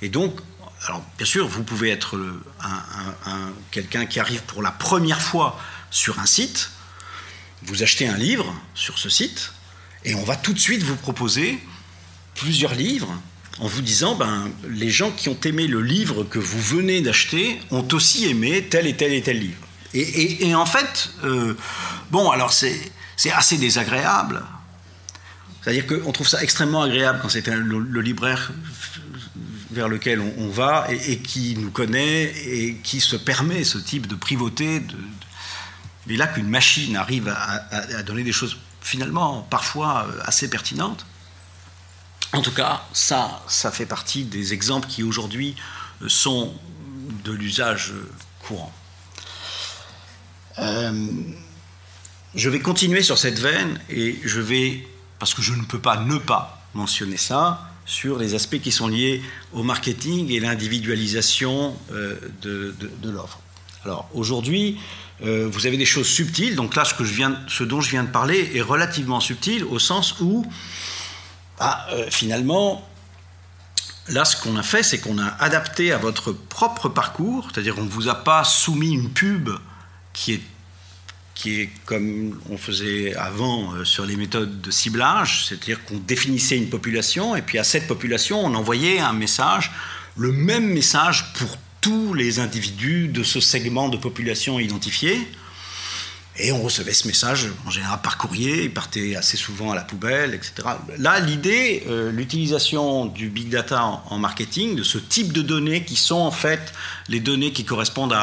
[0.00, 0.40] Et donc,
[0.86, 2.18] alors bien sûr, vous pouvez être
[2.60, 5.58] un, quelqu'un qui arrive pour la première fois
[5.90, 6.70] sur un site,
[7.62, 9.52] vous achetez un livre sur ce site,
[10.04, 11.58] et on va tout de suite vous proposer
[12.34, 13.12] plusieurs livres
[13.60, 17.60] en vous disant ben, les gens qui ont aimé le livre que vous venez d'acheter
[17.70, 19.66] ont aussi aimé tel et tel et tel livre.
[19.94, 21.10] Et, en fait,
[22.10, 22.92] bon, alors c'est
[23.32, 24.42] assez désagréable.
[25.62, 28.52] C'est-à-dire qu'on trouve ça extrêmement agréable quand c'est le, libraire
[29.70, 34.14] vers lequel on, va et, qui nous connaît et qui se permet ce type de
[34.14, 34.82] privauté.
[36.06, 41.04] Mais là qu'une machine arrive à, donner des choses finalement parfois euh, assez pertinentes,
[42.32, 43.40] en tout cas, ça,
[43.72, 45.56] fait partie des exemples qui aujourd'hui
[46.02, 46.54] euh, sont
[47.24, 47.92] de l'usage
[48.42, 48.72] courant.
[50.58, 51.06] Euh,
[52.34, 54.86] je vais continuer sur cette veine et je vais,
[55.18, 58.86] parce que je ne peux pas ne pas mentionner ça, sur les aspects qui sont
[58.86, 63.40] liés au marketing et l'individualisation euh, de, l'offre.
[63.84, 64.78] Alors aujourd'hui,
[65.24, 68.60] euh, vous avez des choses subtiles, donc là ce dont je viens de parler est
[68.60, 70.44] relativement subtil au sens où,
[71.58, 72.88] bah, euh, finalement,
[74.08, 77.84] là ce qu'on a fait, c'est qu'on a adapté à votre propre parcours, c'est-à-dire qu'on
[77.84, 79.50] ne vous a pas soumis une pub
[80.12, 80.42] qui est
[81.34, 86.56] qui est comme on faisait avant euh, sur les méthodes de ciblage, c'est-à-dire qu'on définissait
[86.56, 89.70] une population et puis à cette population on envoyait un message,
[90.16, 95.28] le même message pour tous les individus de ce segment de population identifié.
[96.40, 99.82] Et on recevait ce message en général par courrier, il partait assez souvent à la
[99.82, 100.68] poubelle, etc.
[100.96, 105.96] Là, l'idée, euh, l'utilisation du big data en marketing, de ce type de données qui
[105.96, 106.72] sont en fait
[107.08, 108.14] les données qui correspondent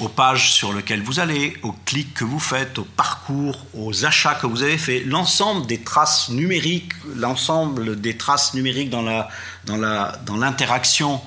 [0.00, 4.34] aux pages sur lesquelles vous allez, aux clics que vous faites, au parcours, aux achats
[4.34, 9.26] que vous avez faits, l'ensemble des traces numériques, l'ensemble des traces numériques dans
[10.36, 11.20] l'interaction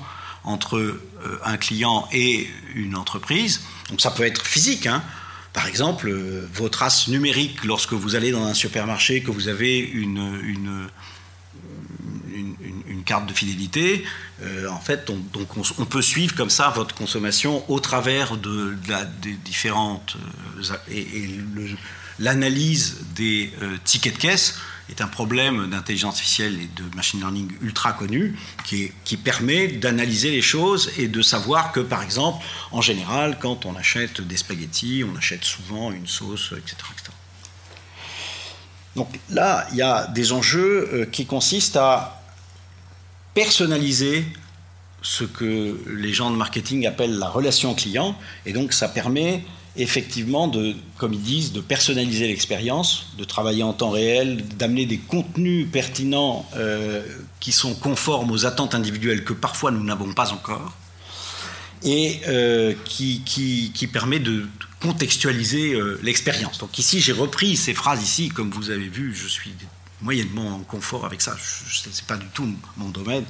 [0.44, 1.02] entre euh,
[1.46, 3.62] un client et une entreprise.
[3.90, 5.02] Donc ça peut être physique, hein.
[5.54, 9.80] Par exemple, euh, vos traces numériques lorsque vous allez dans un supermarché, que vous avez
[9.80, 10.42] une,
[12.88, 14.06] une carte de fidélité.
[14.44, 18.76] Euh, en fait, on, donc on, peut suivre comme ça votre consommation au travers de,
[19.22, 20.16] des différentes
[20.58, 21.40] euh, et,
[22.20, 23.52] l'analyse des
[23.84, 24.60] tickets de caisse
[24.92, 30.32] est un problème d'intelligence artificielle et de machine learning ultra connu qui, qui permet d'analyser
[30.32, 35.04] les choses et de savoir que, par exemple, en général, quand on achète des spaghettis,
[35.04, 36.76] on achète souvent une sauce, etc.
[36.94, 37.12] etc.
[38.96, 42.22] Donc là, il y a des enjeux qui consistent à
[43.34, 44.26] personnaliser
[45.02, 48.16] ce que les gens de marketing appellent la relation client.
[48.46, 49.44] Et donc, ça permet
[49.78, 54.98] effectivement de, comme ils disent, de personnaliser l'expérience, de travailler en temps réel, d'amener des
[54.98, 57.04] contenus pertinents euh,
[57.40, 60.74] qui sont conformes aux attentes individuelles que parfois nous n'avons pas encore,
[61.84, 64.46] et euh, qui, qui, permet de
[64.82, 66.60] contextualiser euh, l'expérience.
[66.60, 69.52] Donc ici, j'ai repris ces phrases ici, comme vous avez vu, je suis
[70.02, 73.24] moyennement en confort avec ça, ce n'est pas du tout mon domaine,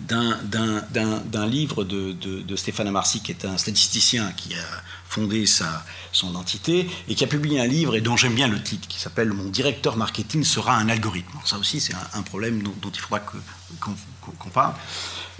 [0.00, 6.34] d'un livre de, de, Stéphane Amarcy, qui est un statisticien qui a fondé sa, son
[6.34, 9.32] entité et qui a publié un livre et dont j'aime bien le titre, qui s'appelle
[9.32, 11.38] Mon directeur marketing sera un algorithme.
[11.44, 14.74] Ça aussi, c'est un, problème dont, il faudra qu'on parle.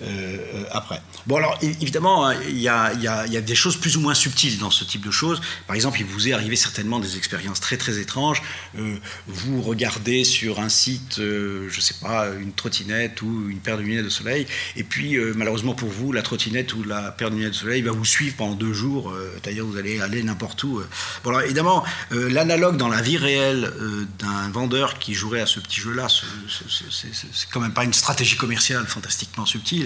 [0.02, 1.00] Euh, après.
[1.26, 2.94] Bon, alors évidemment, hein, il y, a,
[3.40, 5.40] des choses plus ou moins subtiles dans ce type de choses.
[5.66, 8.42] Par exemple, il vous est arrivé certainement des expériences très très étranges.
[8.78, 13.58] Euh, vous regardez sur un site, euh, je ne sais pas, une trottinette ou une
[13.58, 17.30] paire de lunettes de soleil, et puis malheureusement pour vous, la trottinette ou la paire
[17.30, 19.14] de lunettes de soleil va vous suivre pendant deux jours.
[19.34, 20.82] C'est-à-dire, vous allez aller n'importe où.
[21.24, 23.72] Bon, alors évidemment, l'analogue dans la vie réelle
[24.18, 28.86] d'un vendeur qui jouerait à ce petit jeu-là, c'est quand même pas une stratégie commerciale
[28.86, 29.85] fantastiquement subtile.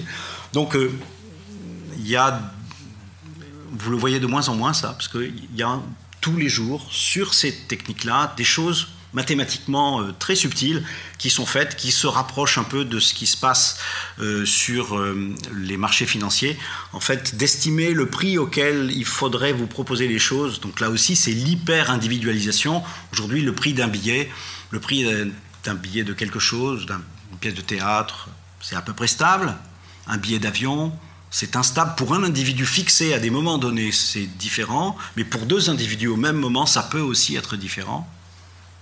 [0.53, 0.91] Donc, euh,
[1.97, 2.41] il y a,
[3.71, 5.79] vous le voyez de moins en moins ça, parce qu'il y a
[6.19, 10.85] tous les jours sur ces techniques-là des choses mathématiquement euh, très subtiles
[11.17, 13.77] qui sont faites, qui se rapprochent un peu de ce qui se passe
[14.19, 14.97] euh, sur
[15.53, 16.57] les marchés financiers.
[16.93, 20.61] En fait, d'estimer le prix auquel il faudrait vous proposer les choses.
[20.61, 22.83] Donc là aussi, c'est l'hyper-individualisation.
[23.11, 24.31] Aujourd'hui, le prix d'un billet,
[24.69, 25.05] le prix
[25.65, 28.29] d'un billet de quelque chose, d'une pièce de théâtre,
[28.61, 29.55] c'est à peu près stable.
[30.07, 30.91] Un billet d'avion,
[31.29, 31.95] c'est instable.
[31.95, 36.17] Pour un individu fixé à des moments donnés, c'est différent, mais pour deux individus au
[36.17, 38.07] même moment, ça peut aussi être différent.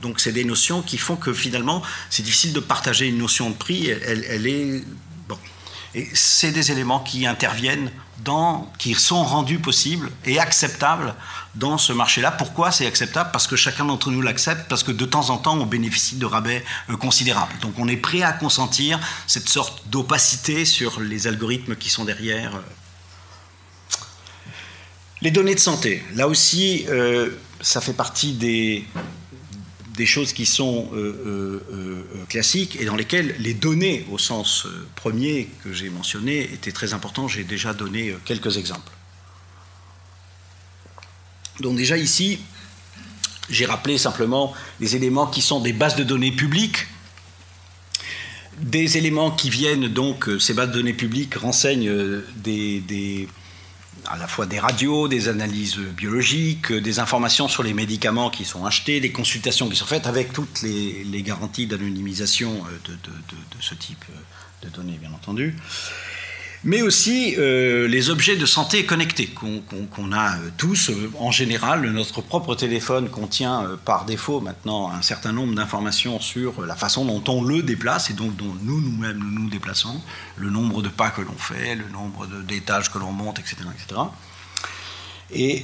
[0.01, 3.55] Donc c'est des notions qui font que finalement, c'est difficile de partager une notion de
[3.55, 3.89] prix.
[3.89, 4.84] Elle, est
[5.27, 5.38] bon.
[5.95, 7.91] Et c'est des éléments qui interviennent
[8.78, 11.13] qui sont rendus possibles et acceptables
[11.56, 12.32] dans ce marché-là.
[12.32, 13.30] Pourquoi c'est acceptable?
[13.32, 16.25] Parce que chacun d'entre nous l'accepte, parce que de temps en temps, on bénéficie de
[16.25, 17.54] rabais euh, considérables.
[17.62, 22.56] Donc on est prêt à consentir cette sorte d'opacité sur les algorithmes qui sont derrière.
[22.56, 22.62] Euh.
[25.21, 28.86] Les données de santé, là aussi, euh, ça fait partie des,
[29.99, 30.89] des choses qui sont
[32.29, 37.29] classiques et dans lesquelles les données au sens premier que j'ai mentionné étaient très importantes.
[37.29, 38.93] J'ai déjà donné quelques exemples.
[41.59, 42.39] Donc déjà ici,
[43.49, 46.88] j'ai rappelé simplement les éléments qui sont des bases de données publiques.
[48.59, 53.27] Des éléments qui viennent donc, ces bases de données publiques renseignent des,
[54.07, 58.65] à la fois des radios, des analyses biologiques, des informations sur les médicaments qui sont
[58.65, 62.51] achetés, des consultations qui sont faites avec toutes les, garanties d'anonymisation
[62.85, 64.05] de, de, ce type
[64.63, 65.55] de données, bien entendu
[66.63, 70.89] mais aussi euh, les objets de santé connectés qu'on a euh, tous.
[70.89, 76.65] Euh, en général, notre propre téléphone contient par défaut maintenant un certain nombre d'informations sur
[76.65, 80.02] la façon dont on le déplace et donc dont nous nous-mêmes nous, nous déplaçons,
[80.38, 83.58] le nombre de pas que l'on fait, le nombre d'étages que l'on monte, etc.
[83.76, 84.02] etc.
[85.32, 85.63] Et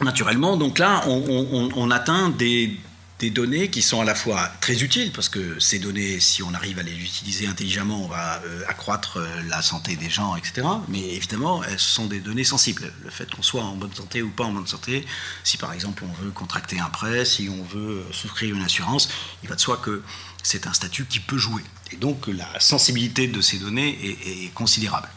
[0.00, 2.78] naturellement, donc là, on atteint des,
[3.18, 6.54] des données qui sont à la fois très utiles, parce que ces données, si on
[6.54, 10.66] arrive à les utiliser intelligemment, on va euh, accroître euh, la santé des gens, etc.
[10.86, 12.92] Mais évidemment, elles sont des données sensibles.
[13.02, 15.04] Le fait qu'on soit en bonne santé ou pas en bonne santé,
[15.42, 19.08] si par exemple on veut contracter un prêt, si on veut euh, souscrire une assurance,
[19.42, 20.02] il va de soi que
[20.44, 21.62] c'est un statut qui peut jouer.
[21.90, 23.98] Et donc la sensibilité de ces données
[24.44, 25.08] est, considérable.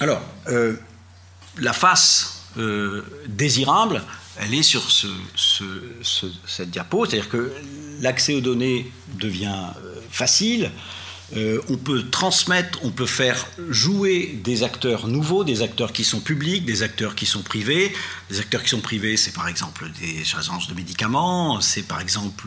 [0.00, 0.22] Alors,
[1.58, 2.42] la face
[3.26, 4.02] désirable,
[4.40, 4.90] elle est sur
[6.46, 7.52] cette diapo, c'est-à-dire que
[8.00, 10.70] l'accès aux données devient euh, facile.
[11.36, 16.20] Euh, on peut transmettre, on peut faire jouer des acteurs nouveaux, des acteurs qui sont
[16.20, 17.92] publics, des acteurs qui sont privés.
[18.30, 22.46] Des acteurs qui sont privés, c'est par exemple des agences de médicaments, c'est par exemple,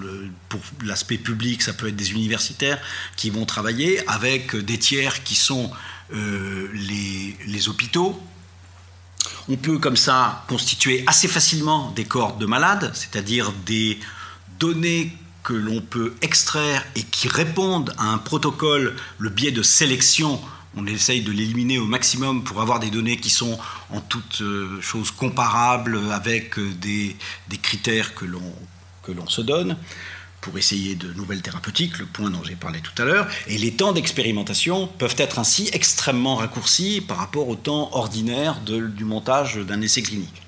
[0.49, 2.79] pour l'aspect public, ça peut être des universitaires
[3.17, 5.69] qui vont travailler avec des tiers qui sont
[6.13, 8.19] euh, les hôpitaux,
[9.49, 13.99] on peut comme ça constituer assez facilement des cohortes de malades, c'est-à-dire des
[14.59, 15.11] données
[15.43, 20.39] que l'on peut extraire et qui répondent à un protocole, le biais de sélection.
[20.75, 24.79] On essaye de l'éliminer au maximum pour avoir des données qui sont en toutes euh,
[24.81, 27.17] choses comparables avec euh, des,
[27.49, 29.75] des critères que l'on se donne
[30.41, 33.71] pour essayer de nouvelles thérapeutiques, le point dont j'ai parlé tout à l'heure, et les
[33.71, 39.81] temps d'expérimentation peuvent être ainsi extrêmement raccourcis par rapport au temps ordinaire du montage d'un
[39.81, 40.41] essai clinique.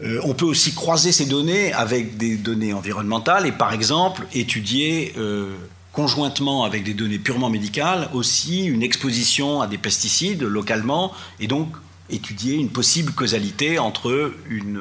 [0.00, 5.12] Euh, on peut aussi croiser ces données avec des données environnementales et par exemple étudier
[5.18, 5.56] euh,
[5.92, 11.70] conjointement avec des données purement médicales aussi une exposition à des pesticides localement et donc
[12.10, 14.80] étudier une possible causalité entre une,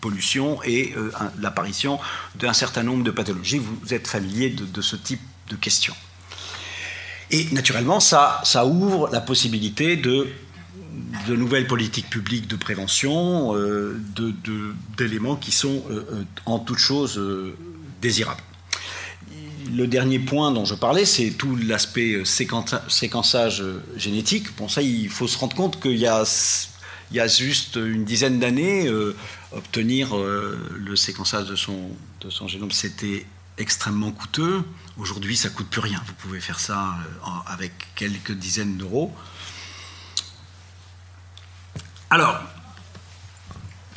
[0.00, 1.10] pollution et euh,
[1.40, 1.98] l'apparition
[2.36, 3.58] d'un certain nombre de pathologies.
[3.58, 5.94] Vous êtes familier de, ce type de questions.
[7.30, 10.28] Et naturellement, ça, ça ouvre la possibilité de,
[11.26, 13.98] de nouvelles politiques publiques de prévention, euh,
[14.96, 17.20] d'éléments qui sont euh, en toute chose
[18.02, 18.42] désirables
[19.72, 24.54] le dernier point dont je parlais, c'est tout l'aspect euh, séquençage euh, génétique.
[24.56, 26.24] Pour ça, il faut se rendre compte qu'il y a,
[27.26, 29.16] juste une dizaine d'années, euh,
[29.52, 33.24] obtenir le séquençage de son, génome, c'était
[33.56, 34.64] extrêmement coûteux.
[34.98, 36.02] Aujourd'hui, ça coûte plus rien.
[36.06, 36.96] Vous pouvez faire ça
[37.46, 39.14] avec quelques dizaines d'euros.
[42.10, 42.40] Alors,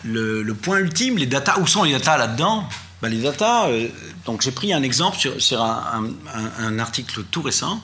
[0.04, 2.70] le, le, point ultime, les datas, où sont les datas là-dedans?
[3.04, 3.70] Les datas,
[4.26, 7.80] donc j'ai pris un exemple sur, un, article tout récent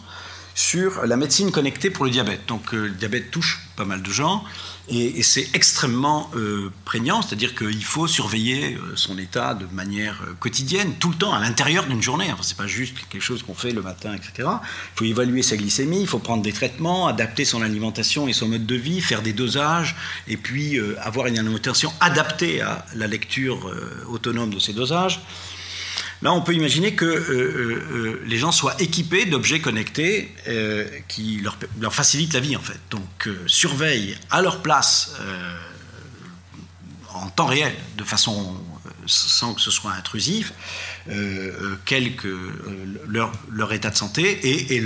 [0.56, 2.46] sur la médecine connectée pour le diabète.
[2.48, 4.44] Donc euh, le diabète touche pas mal de gens
[4.90, 10.94] et, c'est extrêmement euh, prégnant, c'est-à-dire qu'il faut surveiller euh, son état de manière quotidienne,
[11.00, 12.30] tout le temps, à l'intérieur d'une journée.
[12.32, 14.50] Enfin, c'est pas juste quelque chose qu'on fait le matin, etc.
[14.50, 18.50] Il faut évaluer sa glycémie, il faut prendre des traitements, adapter son alimentation et son
[18.50, 19.96] mode de vie, faire des dosages,
[20.28, 23.72] et puis avoir une alimentation adaptée à la lecture
[24.10, 25.22] autonome de ces dosages.
[26.24, 30.32] Là, on peut imaginer que euh, euh, euh, les gens soient équipés d'objets connectés
[31.10, 31.44] qui
[31.80, 32.80] leur, facilitent la vie, en fait.
[32.92, 35.16] Donc, surveillent à leur place,
[37.14, 38.56] en temps réel, de façon
[39.06, 40.54] sans que ce soit intrusif,
[43.08, 44.80] leur, état de santé et,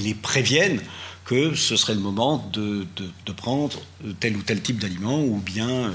[0.00, 0.80] les préviennent
[1.24, 3.80] que ce serait le moment de, de prendre
[4.20, 5.92] tel ou tel type d'aliment ou bien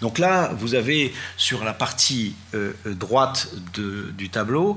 [0.00, 4.74] donc là, vous avez sur la partie euh, droite du tableau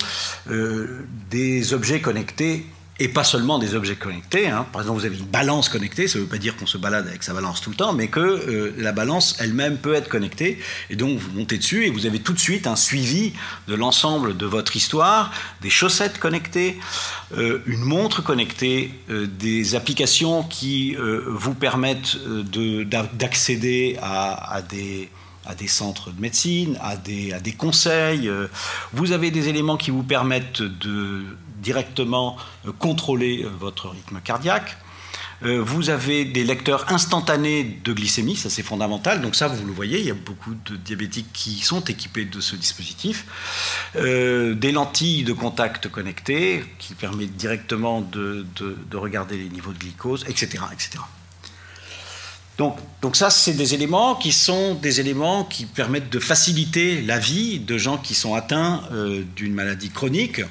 [0.50, 2.66] euh, des objets connectés
[3.00, 4.48] et pas seulement des objets connectés.
[4.48, 4.66] Hein.
[4.72, 7.08] Par exemple, vous avez une balance connectée, ça ne veut pas dire qu'on se balade
[7.08, 10.60] avec sa balance tout le temps, mais que euh, la balance elle-même peut être connectée.
[10.90, 13.34] Et donc, vous montez dessus et vous avez tout de suite un suivi
[13.68, 15.32] de l'ensemble de votre histoire,
[15.62, 16.80] des chaussettes connectées,
[17.38, 22.18] euh, une montre connectée, euh, des applications qui vous permettent
[23.14, 25.10] d'accéder à, des
[25.68, 28.30] centres de médecine, à des conseils.
[28.94, 31.26] Vous avez des éléments qui vous permettent de
[31.68, 34.78] directement euh, contrôler euh, votre rythme cardiaque.
[35.44, 39.22] Euh, vous avez des lecteurs instantanés de glycémie, ça c'est fondamental.
[39.22, 42.40] Donc ça, vous le voyez, il y a beaucoup de diabétiques qui sont équipés de
[42.40, 43.26] ce dispositif.
[43.94, 50.26] Des lentilles de contact connectées qui permettent directement de, de regarder les niveaux de glucose,
[50.28, 50.64] etc.
[50.74, 51.00] etc.
[52.58, 57.60] Donc, ça, c'est des éléments qui sont des éléments qui permettent de faciliter la vie
[57.60, 58.82] de gens qui sont atteints
[59.36, 60.42] d'une maladie chronique.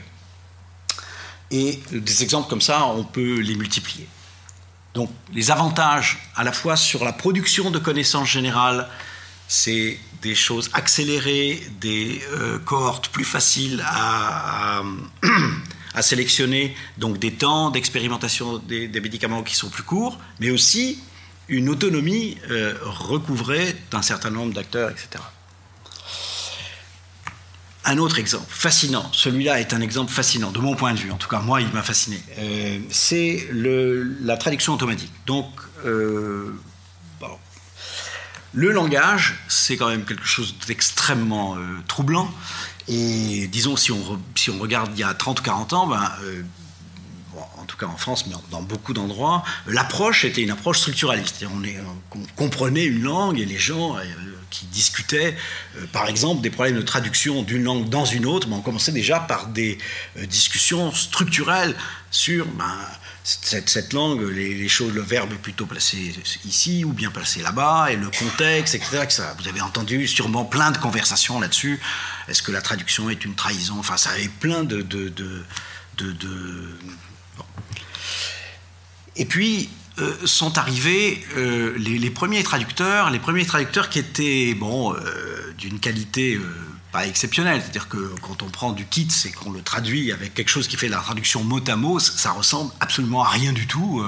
[1.51, 4.07] Et des exemples comme ça, on peut les multiplier.
[4.95, 8.89] Donc les avantages à la fois sur la production de connaissances générales,
[9.47, 14.83] c'est des choses accélérées, des euh, cohortes plus faciles à,
[15.95, 20.99] à, sélectionner, donc des temps d'expérimentation des, médicaments qui sont plus courts, mais aussi
[21.49, 25.23] une autonomie euh, recouvrée d'un certain nombre d'acteurs, etc.
[27.89, 31.17] Un autre exemple fascinant, celui-là est un exemple fascinant, de mon point de vue, en
[31.17, 35.13] tout cas moi il m'a fasciné, euh, c'est la traduction automatique.
[35.27, 35.47] Donc,
[35.85, 36.53] euh,
[38.53, 42.33] le langage, c'est quand même quelque chose d'extrêmement troublant.
[42.89, 46.11] Et disons, si on, regarde il y a 30 ou 40 ans, ben,
[47.59, 51.45] en tout cas en France, mais dans beaucoup d'endroits, l'approche était une approche structuraliste.
[51.45, 54.03] On, comprenait une langue et les gens euh,
[54.51, 55.37] qui discutaient,
[55.77, 58.93] euh, par exemple, des problèmes de traduction d'une langue dans une autre, ben, on commençait
[58.93, 59.79] déjà par des
[60.17, 61.75] euh, discussions structurelles
[62.11, 62.79] sur ben,
[63.23, 67.97] cette, langue, les, choses, le verbe est plutôt placé ici ou bien placé là-bas, et
[67.97, 69.05] le contexte, etc.,
[69.41, 71.81] Vous avez entendu sûrement plein de conversations là-dessus.
[72.29, 73.75] Est-ce que la traduction est une trahison?
[73.79, 75.27] Enfin, ça avait plein de, de, de
[79.17, 79.69] et puis
[79.99, 85.79] euh, sont arrivés euh, les, premiers traducteurs, les premiers traducteurs qui étaient bon euh, d'une
[85.79, 86.39] qualité
[86.93, 90.51] pas exceptionnelle, c'est-à-dire que quand on prend du kit et qu'on le traduit avec quelque
[90.51, 94.05] chose qui fait la traduction mot à mot, ça ressemble absolument à rien du tout.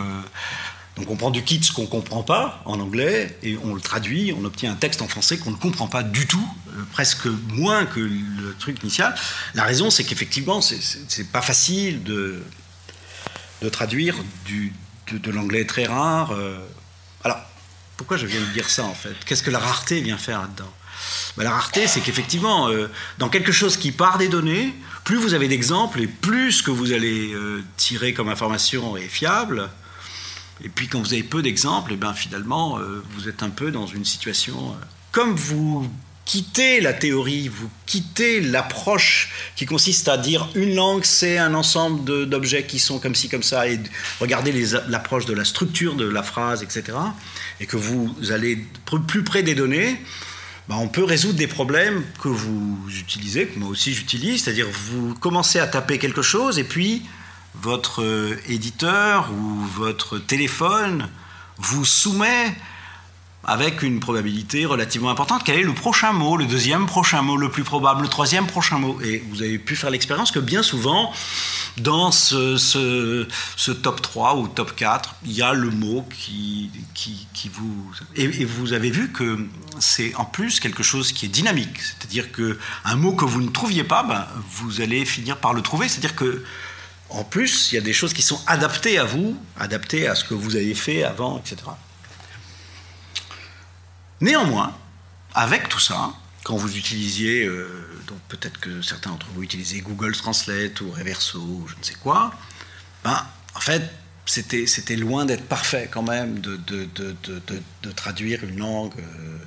[0.97, 4.35] donc on prend du kit ce qu'on comprend pas en anglais et on le traduit,
[4.39, 6.49] on obtient un texte en français qu'on ne comprend pas du tout,
[6.93, 9.15] presque moins que le truc initial.
[9.55, 12.43] La raison, c'est qu'effectivement, c'est pas facile de
[13.63, 14.15] de traduire
[14.45, 14.73] du,
[15.15, 16.33] de, l'anglais très rare.
[16.33, 16.59] Euh.
[17.25, 17.39] Alors,
[17.97, 19.15] pourquoi je viens de dire ça en fait?
[19.27, 20.73] Qu'est-ce que la rareté vient faire là-dedans?
[21.37, 22.89] Ben, La rareté, c'est qu'effectivement, euh,
[23.19, 26.93] dans quelque chose qui part des données, plus vous avez d'exemples et plus que vous
[26.93, 29.69] allez euh, tirer comme information est fiable.
[30.63, 32.81] Et puis quand vous avez peu d'exemples, et eh ben finalement,
[33.15, 34.75] vous êtes un peu dans une situation...
[35.13, 35.89] comme vous
[36.29, 42.29] quittez la théorie, vous quittez l'approche qui consiste à dire une langue, c'est un ensemble
[42.29, 43.81] d'objets qui sont comme ci, comme ça, et
[44.21, 44.53] regardez
[44.89, 46.99] l'approche de la structure de la phrase, etc.,
[47.61, 48.63] et que vous allez
[49.07, 49.99] plus près des données,
[50.69, 55.15] bah, on peut résoudre des problèmes que vous utilisez, que moi aussi j'utilise, c'est-à-dire vous
[55.15, 57.05] commencez à taper quelque chose, et puis
[57.55, 61.09] votre euh, éditeur ou votre téléphone
[61.57, 62.55] vous soumet
[63.49, 65.41] avec une probabilité relativement importante.
[65.43, 68.79] Quel est le prochain mot, le deuxième prochain mot, le plus probable, le troisième prochain
[68.79, 69.01] mot?
[69.01, 71.11] Et vous avez pu faire l'expérience que bien souvent,
[71.79, 76.71] dans ce, top 3 ou top 4, il y a le mot qui,
[77.51, 77.91] vous...
[78.17, 79.39] Et, vous avez vu que
[79.79, 81.81] c'est en plus quelque chose qui est dynamique.
[81.81, 85.89] C'est-à-dire qu'un mot que vous ne trouviez pas, ben, vous allez finir par le trouver.
[85.89, 86.45] C'est-à-dire que
[87.09, 90.25] en plus, il y a des choses qui sont adaptées à vous, adaptées à ce
[90.25, 91.57] que vous avez fait avant, etc.
[94.21, 94.77] Néanmoins,
[95.35, 96.13] avec tout ça,
[96.45, 97.69] quand vous utilisiez, euh,
[98.07, 101.95] donc peut-être que certains d'entre vous utilisaient Google Translate ou Reverso ou je ne sais
[101.95, 102.33] quoi,
[103.05, 103.83] ben, en fait,
[104.27, 107.17] c'était, c'était loin d'être parfait quand même de, de, de,
[107.83, 109.39] de traduire une langue euh,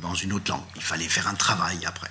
[0.00, 0.64] dans une autre langue.
[0.76, 2.10] Il fallait faire un travail après.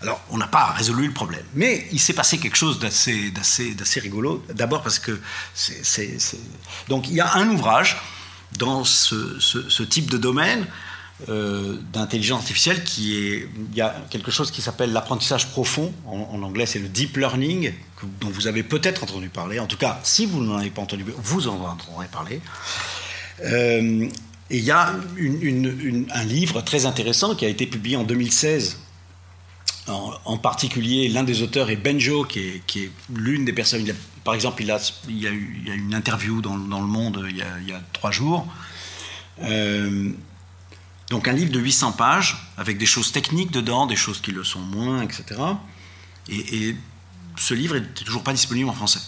[0.00, 1.44] Alors, on n'a pas résolu le problème.
[1.54, 4.44] Mais il s'est passé quelque chose d'assez, d'assez, d'assez rigolo.
[4.54, 5.20] D'abord parce que
[5.54, 6.38] c'est, c'est, c'est...
[6.88, 7.96] Donc, il y a un ouvrage
[8.56, 10.66] dans ce, type de domaine
[11.28, 16.78] euh, d'intelligence artificielle il y a quelque chose qui s'appelle l'apprentissage profond, en, anglais c'est
[16.78, 17.72] le deep learning,
[18.20, 21.04] dont vous avez peut-être entendu parler, en tout cas si vous n'en avez pas entendu,
[21.16, 22.40] vous en entendrez parler.
[23.44, 24.08] Euh,
[24.50, 24.94] et il y a
[26.14, 28.78] un livre très intéressant qui a été publié en 2016
[29.88, 33.84] en, particulier, l'un des auteurs est Benjo, qui est, qui est l'une des personnes.
[34.28, 34.68] Par exemple, il,
[35.18, 38.10] y a eu, une interview dans, Le Monde il y, a, il y, a, trois
[38.10, 38.46] jours.
[39.40, 40.10] Euh,
[41.08, 44.44] donc, un livre de 800 pages, avec des choses techniques dedans, des choses qui le
[44.44, 45.40] sont moins, etc.
[46.28, 46.76] Et,
[47.38, 49.00] ce livre n'est toujours pas disponible en français.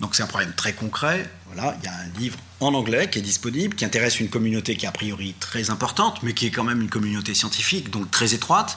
[0.00, 1.30] Donc, c'est un problème très concret.
[1.46, 4.76] Voilà, il y a un livre en anglais qui est disponible, qui intéresse une communauté
[4.76, 8.10] qui est a priori très importante, mais qui est quand même une communauté scientifique, donc
[8.10, 8.76] très étroite.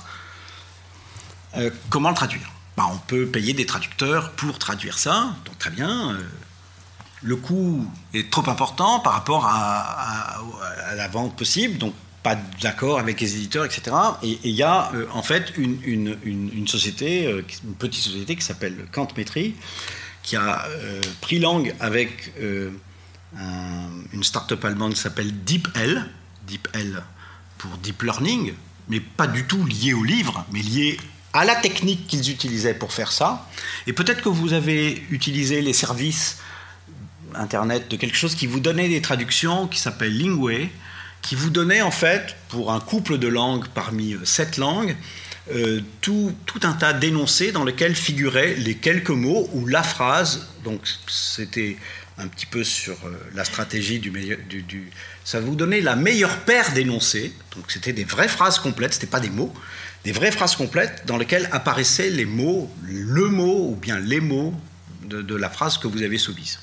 [1.58, 2.52] Euh, comment le traduire?
[2.78, 6.12] Bah, On peut payer des traducteurs pour traduire ça, donc très bien.
[6.12, 6.22] Euh,
[7.24, 10.38] le coût est trop important par rapport à,
[10.96, 13.96] la vente possible, donc pas d'accord avec les éditeurs, etc.
[14.24, 18.86] Et il y a euh, en fait une, société, euh, une petite société qui s'appelle
[18.92, 19.56] Quantmetry,
[20.22, 20.66] qui a
[21.22, 26.04] pris langue avec une start-up allemande qui s'appelle DeepL,
[26.48, 27.04] DeepL
[27.60, 28.54] pour Deep Learning,
[28.88, 30.98] mais pas du tout lié au livre, mais lié
[31.36, 33.48] à la technique qu'ils utilisaient pour faire ça.
[33.88, 36.38] Et peut-être que vous avez utilisé les services
[37.38, 40.70] Internet de quelque chose qui vous donnait des traductions qui s'appelle Lingway,
[41.22, 44.96] qui vous donnait en fait, pour un couple de langues parmi euh, sept langues,
[45.54, 50.48] euh, tout, tout, un tas d'énoncés dans lesquels figuraient les quelques mots ou la phrase.
[50.64, 51.76] Donc c'était
[52.18, 54.92] un petit peu sur euh, la stratégie du, du,
[55.26, 57.34] Ça vous donnait la meilleure paire d'énoncés.
[57.56, 59.54] Donc c'était des vraies phrases complètes, c'était pas des mots
[60.06, 64.54] des vraies phrases complètes dans lesquelles apparaissaient les mots, le mot ou bien les mots
[65.04, 66.60] de, la phrase que vous avez soumise.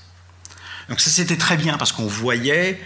[0.88, 2.80] Donc ça c'était très bien parce qu'on voyait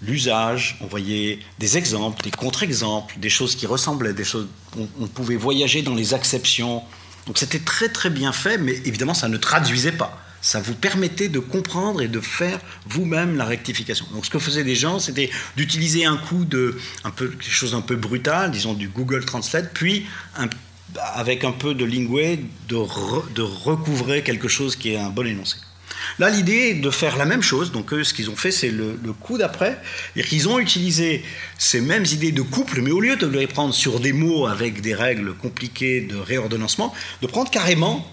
[0.00, 4.46] l'usage, on voyait des exemples, des contre-exemples, des choses qui ressemblaient, des choses,
[4.76, 6.82] on, pouvait voyager dans les acceptions.
[7.26, 11.28] Donc c'était très très bien fait, mais évidemment ça ne traduisait pas ça vous permettait
[11.28, 14.06] de comprendre et de faire vous-même la rectification.
[14.12, 17.80] Donc ce que faisaient des gens, c'était d'utiliser un coup de un quelque chose un
[17.80, 20.06] peu brutal, disons du Google Translate, puis
[21.14, 22.76] avec un peu de Lingway, de,
[23.34, 25.56] de, recouvrer quelque chose qui est un bon énoncé.
[26.18, 27.72] Là, l'idée est de faire la même chose.
[27.72, 29.80] Donc, ce qu'ils ont fait, c'est le, coup d'après.
[30.26, 31.22] Qu'ils ont utilisé
[31.58, 34.80] ces mêmes idées de couple, mais au lieu de les prendre sur des mots avec
[34.80, 38.08] des règles compliquées de réordonnancement, de prendre carrément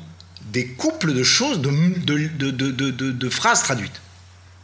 [0.56, 4.02] des couples de choses, de, phrases traduites.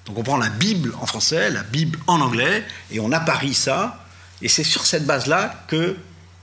[0.06, 4.02] Donc on prend la Bible en français, la Bible en anglais, et on apparie ça,
[4.42, 5.98] et c'est sur cette base-là que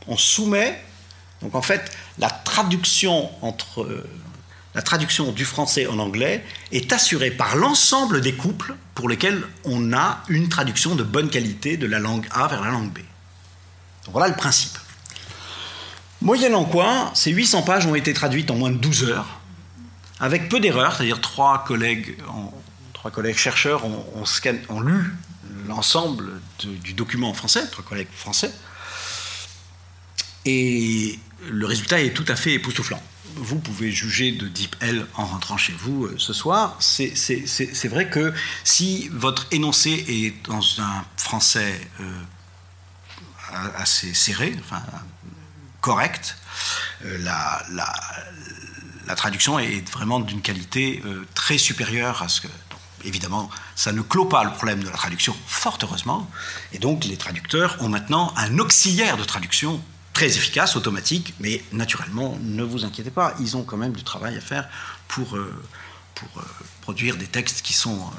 [0.06, 0.78] on soumet.
[1.40, 4.06] Donc en fait, la traduction entre euh,
[4.74, 9.94] la traduction du français en anglais est assurée par l'ensemble des couples pour lesquels on
[9.94, 12.98] a une traduction de bonne qualité de la langue A vers la langue B.
[14.04, 14.76] Donc voilà le principe.
[16.20, 19.37] Moyennant quoi, ces 800 pages ont été traduites en moins de 12 heures,
[20.20, 22.16] avec peu d'erreurs, c'est-à-dire trois collègues,
[22.92, 25.14] trois collègues chercheurs ont, lu
[25.66, 28.52] l'ensemble du document en français, trois collègues français,
[30.44, 33.02] et le résultat est tout à fait époustouflant.
[33.36, 36.76] Vous pouvez juger de DeepL en rentrant chez vous euh, ce soir.
[36.80, 38.32] C'est vrai que
[38.64, 42.22] si votre énoncé est dans un français euh,
[43.76, 44.82] assez serré, enfin
[45.80, 46.36] correcte.
[47.04, 47.62] Euh, la,
[49.14, 52.48] traduction est vraiment d'une qualité euh, très supérieure à ce que...
[53.04, 56.30] évidemment, ça ne clôt pas le problème de la traduction, fort heureusement.
[56.72, 59.82] Et donc, les traducteurs ont maintenant un auxiliaire de traduction
[60.12, 64.36] très efficace, automatique, mais naturellement, ne vous inquiétez pas, ils ont quand même du travail
[64.36, 64.68] à faire
[65.06, 65.54] pour, euh,
[66.14, 66.28] pour
[66.82, 68.10] produire des textes qui sont,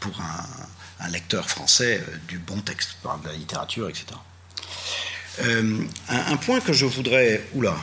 [0.00, 4.06] pour un, un, lecteur français, du bon texte, par de la littérature, etc.
[5.40, 7.46] Euh, un, point que je voudrais.
[7.54, 7.74] Oula.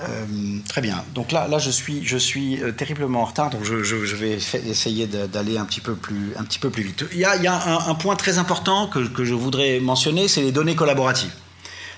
[0.00, 0.26] Euh,
[0.68, 1.04] très bien.
[1.14, 3.74] Donc là, là je suis, je suis euh, terriblement en retard, donc je,
[4.16, 7.04] vais essayer d'aller un, petit peu plus, un petit peu plus vite.
[7.12, 10.26] Il y a, il y a un, point très important que, que je voudrais mentionner,
[10.26, 11.32] c'est les données collaboratives.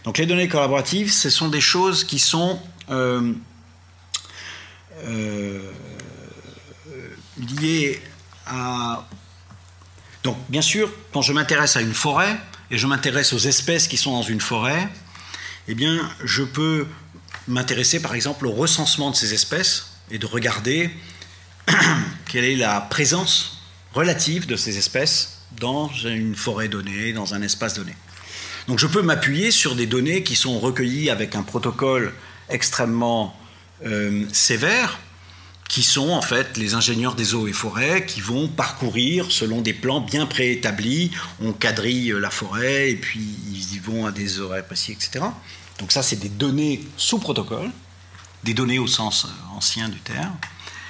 [0.05, 2.61] Donc les données collaboratives, ce sont des choses qui sont
[7.39, 8.01] liées
[8.47, 9.05] à
[10.27, 12.37] donc, bien sûr, quand je m'intéresse à une forêt
[12.73, 14.89] et je m'intéresse aux espèces qui sont dans une forêt,
[15.69, 16.89] eh bien, je peux
[17.49, 20.91] m'intéresser par exemple au recensement de ces espèces et de regarder
[22.29, 23.59] quelle est la présence
[23.93, 27.95] relative de ces espèces dans une forêt donnée, dans un espace donné.
[28.69, 32.13] Donc je peux m'appuyer sur des données qui sont recueillies avec un protocole
[32.49, 33.35] extrêmement
[33.85, 34.99] euh, sévère
[35.69, 39.73] qui sont en fait les ingénieurs des eaux et forêts qui vont parcourir selon des
[39.73, 41.11] plans bien préétablis.
[41.41, 43.21] On quadrille la forêt et puis
[43.53, 45.25] ils y vont à des horaires précis, etc.
[45.79, 47.71] Donc ça, c'est des données sous protocole,
[48.45, 50.37] des données au sens euh, ancien du terme.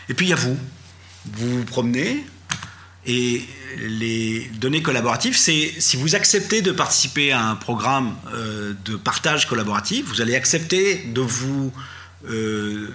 [0.09, 0.57] Et puis il y a vous.
[1.27, 2.25] Vous vous promenez
[3.07, 3.45] et
[3.79, 9.47] les données collaboratives, c'est si vous acceptez de participer à un programme euh, de partage
[9.47, 11.73] collaboratif, vous allez accepter de vous
[12.29, 12.93] euh,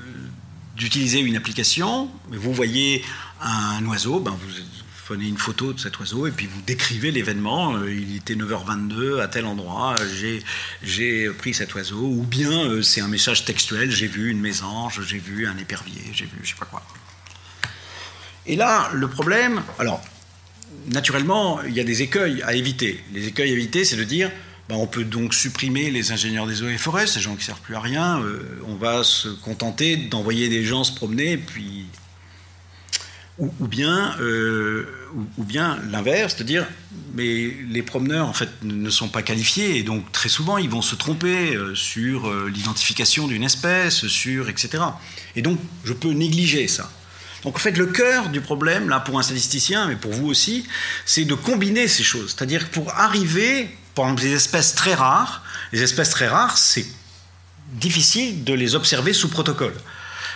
[0.76, 3.06] d'utiliser une application, vous voyez
[3.42, 4.50] un oiseau, ben vous
[5.12, 7.76] prenez une photo de cet oiseau et puis vous décrivez l'événement.
[7.76, 9.98] Euh, il était 9h22 à tel endroit,
[10.84, 12.00] j'ai pris cet oiseau.
[12.00, 16.02] Ou bien euh, c'est un message textuel, j'ai vu une mésange, j'ai vu un épervier,
[16.14, 16.82] j'ai vu je sais pas quoi.
[18.46, 20.02] Et là, le problème, alors,
[20.88, 23.04] naturellement, il y a des écueils à éviter.
[23.12, 24.32] Les écueils à éviter, c'est de dire,
[24.70, 27.44] bah, on peut donc supprimer les ingénieurs des eaux et forêts, ces gens qui ne
[27.44, 28.22] servent plus à rien.
[28.22, 31.88] Euh, on va se contenter d'envoyer des gens se promener, puis
[33.42, 34.86] ou, bien, euh,
[35.38, 36.68] ou, bien l'inverse, c'est-à-dire,
[37.14, 40.82] mais les promeneurs en fait ne sont pas qualifiés et donc très souvent ils vont
[40.82, 44.84] se tromper euh, sur euh, l'identification d'une espèce, sur etc.
[45.36, 46.90] Et donc je peux négliger ça.
[47.44, 50.66] Donc en fait le cœur du problème là pour un statisticien, mais pour vous aussi,
[51.06, 55.82] c'est de combiner ces choses, c'est-à-dire pour arriver, par exemple des espèces très rares, les
[55.84, 56.86] espèces très rares, c'est
[57.74, 59.74] difficile de les observer sous protocole.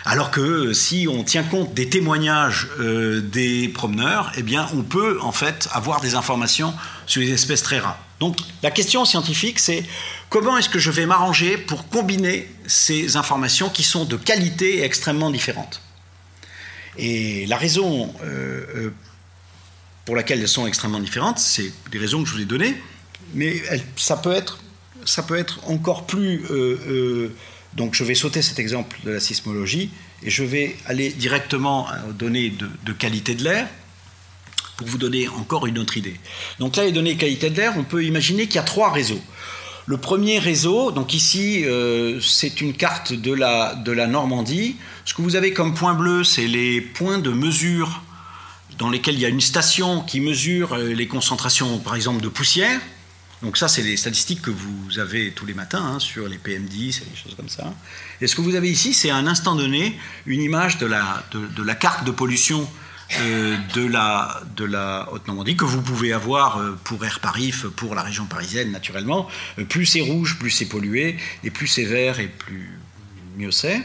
[0.06, 5.20] Alors que euh, si on tient compte des témoignages euh, des promeneurs, eh on peut
[5.22, 6.74] en fait avoir des informations
[7.06, 8.00] sur les espèces très rares.
[8.20, 9.84] Donc, la question scientifique, c'est
[10.30, 15.32] comment est-ce que je vais m'arranger pour combiner ces informations qui sont de qualité extrêmement
[15.32, 15.82] différentes?
[16.98, 18.92] Et la raison euh,
[20.06, 22.82] pour laquelle elles sont extrêmement différentes, c'est des raisons que je vous ai données,
[23.34, 23.62] mais
[23.98, 26.44] ça peut être encore plus
[27.76, 29.90] donc je vais sauter cet exemple de la sismologie
[30.24, 33.68] et je vais aller directement aux données de, qualité de l'air
[34.78, 36.16] pour vous donner encore une autre idée.
[36.60, 39.22] Donc là, les données qualité de l'air, on peut imaginer qu'il y a trois réseaux.
[39.88, 44.78] Le premier réseau, donc ici, euh, c'est une carte de la, de la Normandie.
[45.06, 48.02] Ce que vous avez comme point bleu, c'est les points de mesure
[48.80, 52.30] dans lesquels il y a une station qui mesure euh, les concentrations, par exemple, de
[52.30, 52.80] poussière.
[53.46, 57.04] Donc ça, c'est les statistiques que vous avez tous les matins hein, sur les PM10
[57.04, 57.72] et des choses comme ça.
[58.20, 61.24] Et ce que vous avez ici, c'est à un instant donné une image de la,
[61.32, 62.68] de, la carte de pollution
[63.20, 67.94] euh, de, la, de la Haute-Normandie que vous pouvez avoir euh, pour Air Paris, pour
[67.94, 69.28] la région parisienne naturellement.
[69.60, 72.80] Euh, plus c'est rouge, plus c'est pollué, et plus c'est vert, et plus
[73.38, 73.80] mieux c'est.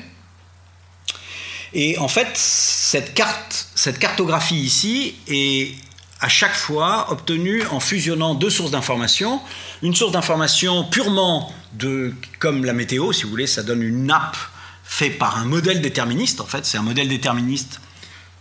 [1.75, 5.75] Et en fait, cette carte, cette cartographie ici est
[6.21, 9.41] à chaque fois obtenu en fusionnant deux sources d'information.
[9.83, 14.37] Une source d'information purement de, comme la météo, si vous voulez, ça donne une nappe
[14.85, 16.41] faite par un modèle déterministe.
[16.41, 17.81] En fait, c'est un modèle déterministe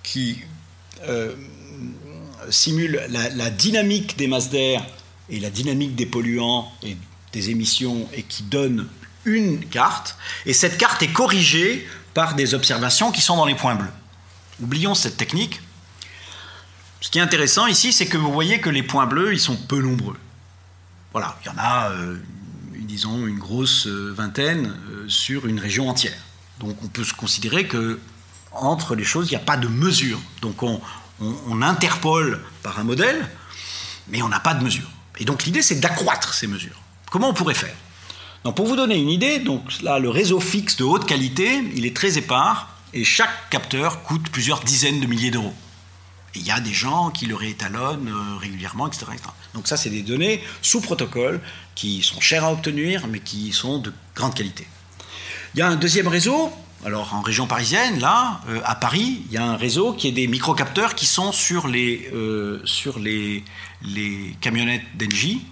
[0.03, 0.39] qui
[1.07, 1.33] euh,
[2.49, 4.85] simule la, dynamique des masses d'air
[5.29, 6.97] et la dynamique des polluants et
[7.31, 8.87] des émissions et qui donne
[9.23, 10.17] une carte.
[10.45, 13.91] Et cette carte est corrigée par des observations qui sont dans les points bleus.
[14.61, 15.61] Oublions cette technique
[17.01, 19.55] ce qui est intéressant ici, c'est que vous voyez que les points bleus, ils sont
[19.55, 20.17] peu nombreux.
[21.13, 22.17] Voilà, il y en a, euh,
[22.81, 26.17] disons, une grosse euh, vingtaine euh, sur une région entière.
[26.59, 27.99] Donc on peut se considérer que
[28.51, 30.19] entre les choses, il n'y a pas de mesure.
[30.41, 30.81] Donc on,
[31.61, 33.27] interpole par un modèle,
[34.07, 34.89] mais on n'a pas de mesure.
[35.19, 36.81] Et donc l'idée, c'est d'accroître ces mesures.
[37.11, 37.75] Comment on pourrait faire?
[38.55, 42.69] Pour vous donner une idée, le réseau fixe de haute qualité, il est très épars,
[42.93, 45.53] et chaque capteur coûte plusieurs dizaines de milliers d'euros
[46.35, 49.05] il y a des gens qui le réétalonnent euh, régulièrement, etc.,
[49.53, 51.41] Donc ça, c'est des données sous protocole
[51.75, 54.67] qui sont chères à obtenir, mais qui sont de grande qualité.
[55.53, 56.51] Il y a un deuxième réseau.
[56.85, 60.13] Alors en région parisienne, là, euh, à Paris, il y a un réseau qui est
[60.13, 63.43] des microcapteurs qui sont sur les, euh, sur les,
[64.39, 65.45] camionnettes d'Engie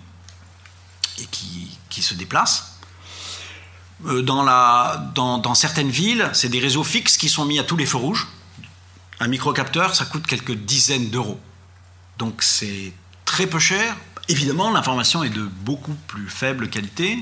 [1.20, 2.80] et qui, qui, se déplacent.
[4.06, 7.88] Dans, la, dans certaines villes, c'est des réseaux fixes qui sont mis à tous les
[7.88, 8.28] feux rouges
[9.20, 11.40] un microcapteur, ça coûte quelques dizaines d'euros.
[12.18, 12.94] Donc c'est
[13.26, 13.96] très peu cher.
[14.30, 17.18] Évidemment, l'information est de beaucoup plus faible qualité.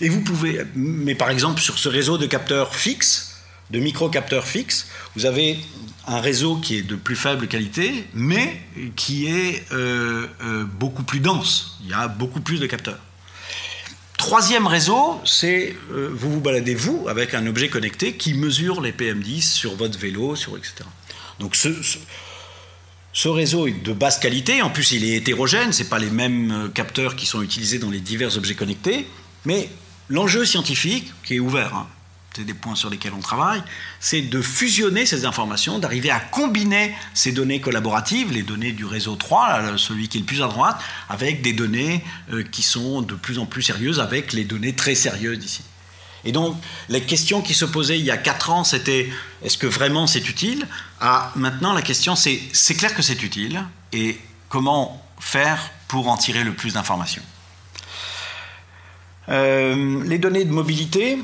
[0.00, 3.34] Et vous pouvez, mais par exemple sur ce réseau de capteurs fixes,
[3.70, 5.58] de microcapteurs fixes, vous avez
[6.06, 8.60] un réseau qui est de plus faible qualité, mais
[8.96, 11.78] qui est euh, euh, beaucoup plus dense.
[11.82, 12.98] Il y a beaucoup plus de capteurs.
[14.18, 18.92] Troisième réseau, c'est euh, vous vous baladez vous avec un objet connecté qui mesure les
[18.92, 20.84] PM10 sur votre vélo, sur etc.
[21.40, 26.10] Donc ce, réseau est de basse qualité, en plus il est hétérogène, ce pas les
[26.10, 29.08] mêmes euh, capteurs qui sont utilisés dans les divers objets connectés,
[29.44, 29.68] mais
[30.08, 31.88] l'enjeu scientifique, qui est ouvert, hein,
[32.36, 33.62] c'est des points sur lesquels on travaille,
[34.00, 39.14] c'est de fusionner ces informations, d'arriver à combiner ces données collaboratives, les données du réseau
[39.14, 40.76] 3, celui qui est le plus à droite,
[41.08, 44.94] avec des données euh, qui sont de plus en plus sérieuses, avec les données très
[44.94, 45.62] sérieuses d'ici.
[46.24, 46.56] Et donc,
[46.88, 49.10] la question qui se posait il y a 4 ans, c'était
[49.42, 50.66] est-ce que vraiment c'est utile?
[51.00, 54.18] Ah, Maintenant, la question c'est c'est clair que c'est utile, et
[54.48, 57.22] comment faire pour en tirer le plus d'informations?
[59.28, 61.18] Euh, Les données de mobilité,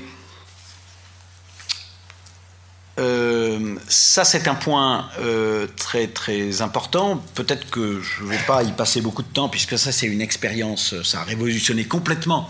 [2.98, 7.22] euh, ça, c'est un point euh, très très important.
[7.34, 10.20] Peut-être que je ne vais pas y passer beaucoup de temps, puisque ça, c'est une
[10.20, 12.48] expérience, ça a révolutionné complètement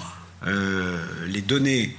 [1.27, 1.95] les données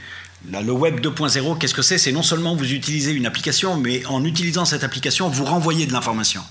[0.49, 1.97] le web 2.0, qu'est-ce que c'est?
[1.97, 5.93] C'est non seulement vous utilisez une application, mais en utilisant cette application, vous renvoyez de
[5.93, 6.41] l'information.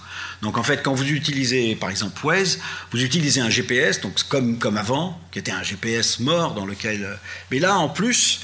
[0.42, 2.60] Donc en fait, quand vous utilisez par exemple Waze,
[2.92, 7.18] vous utilisez un GPS, donc comme, comme avant, qui était un GPS mort dans lequel...
[7.50, 8.40] Mais là, en plus,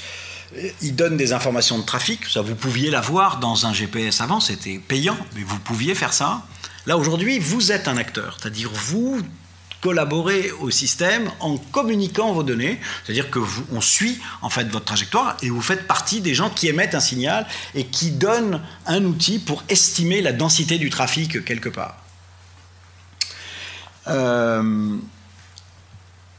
[0.81, 2.25] il donne des informations de trafic.
[2.25, 6.43] Ça, vous pouviez l'avoir dans un GPS avant, c'était payant, mais vous pouviez faire ça.
[6.85, 9.21] Là, aujourd'hui, vous êtes un acteur, c'est-à-dire vous
[9.81, 14.85] collaborer au système en communiquant vos données, c'est-à-dire que vous, on suit en fait votre
[14.85, 19.03] trajectoire et vous faites partie des gens qui émettent un signal et qui donnent un
[19.03, 21.97] outil pour estimer la densité du trafic quelque part.
[24.07, 24.97] Euh,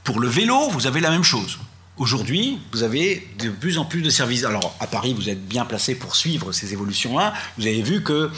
[0.05, 1.59] pour le vélo, vous avez la même chose.
[1.99, 4.45] Aujourd'hui, vous avez de plus en plus de services.
[4.45, 7.35] Alors, à Paris, vous êtes bien placé pour suivre ces évolutions-là.
[7.59, 8.31] Vous avez vu que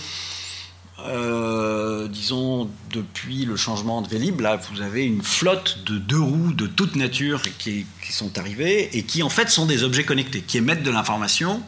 [1.07, 6.53] euh, disons, depuis le changement de Vélib, là, vous avez une flotte de deux roues
[6.53, 10.59] de toute nature qui, sont arrivées et qui, en fait, sont des objets connectés, qui
[10.59, 11.62] émettent de l'information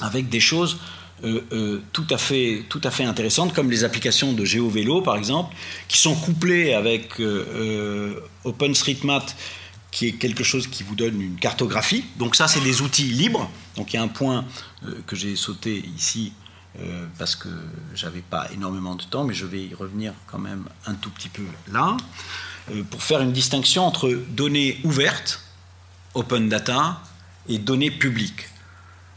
[0.00, 0.78] avec des choses
[1.24, 5.16] euh, euh, tout, à fait, tout à fait intéressantes, comme les applications de GeoVélo, par
[5.16, 5.54] exemple,
[5.88, 7.20] qui sont couplées avec
[8.44, 9.30] OpenStreetMap,
[9.90, 12.04] qui est quelque chose qui vous donne une cartographie.
[12.18, 13.50] Donc ça, c'est des outils libres.
[13.76, 14.44] Donc il y a un point
[15.06, 16.32] que j'ai sauté ici
[16.80, 17.48] euh, parce que
[17.94, 21.30] j'avais pas énormément de temps, mais je vais y revenir quand même un tout petit
[21.30, 21.96] peu là,
[22.70, 25.40] euh, pour faire une distinction entre données ouvertes,
[26.14, 27.00] open data,
[27.48, 28.48] et données publiques.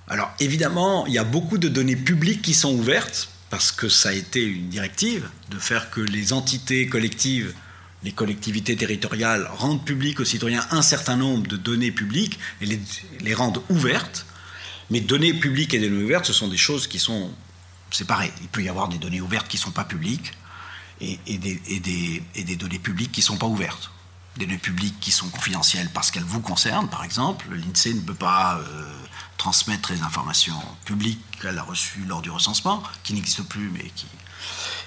[0.08, 4.10] Alors évidemment, il y a beaucoup de données publiques qui sont ouvertes, parce que ça
[4.10, 7.54] a été une directive de faire que les entités collectives,
[8.04, 12.80] les collectivités territoriales rendent public aux citoyens un certain nombre de données publiques et
[13.20, 14.26] les rendent ouvertes.
[14.92, 17.32] Mais données publiques et données ouvertes, ce sont des choses qui sont
[17.92, 18.32] c'est pareil.
[18.42, 20.34] Il peut y avoir des données ouvertes qui ne sont pas publiques
[21.02, 23.92] et, des, données publiques qui ne sont pas ouvertes.
[24.38, 27.46] Des données publiques qui sont confidentielles parce qu'elles vous concernent, par exemple.
[27.52, 28.86] L'INSEE ne peut pas euh,
[29.38, 34.08] transmettre les informations publiques qu'elle a reçues lors du recensement, qui n'existent plus, mais qui.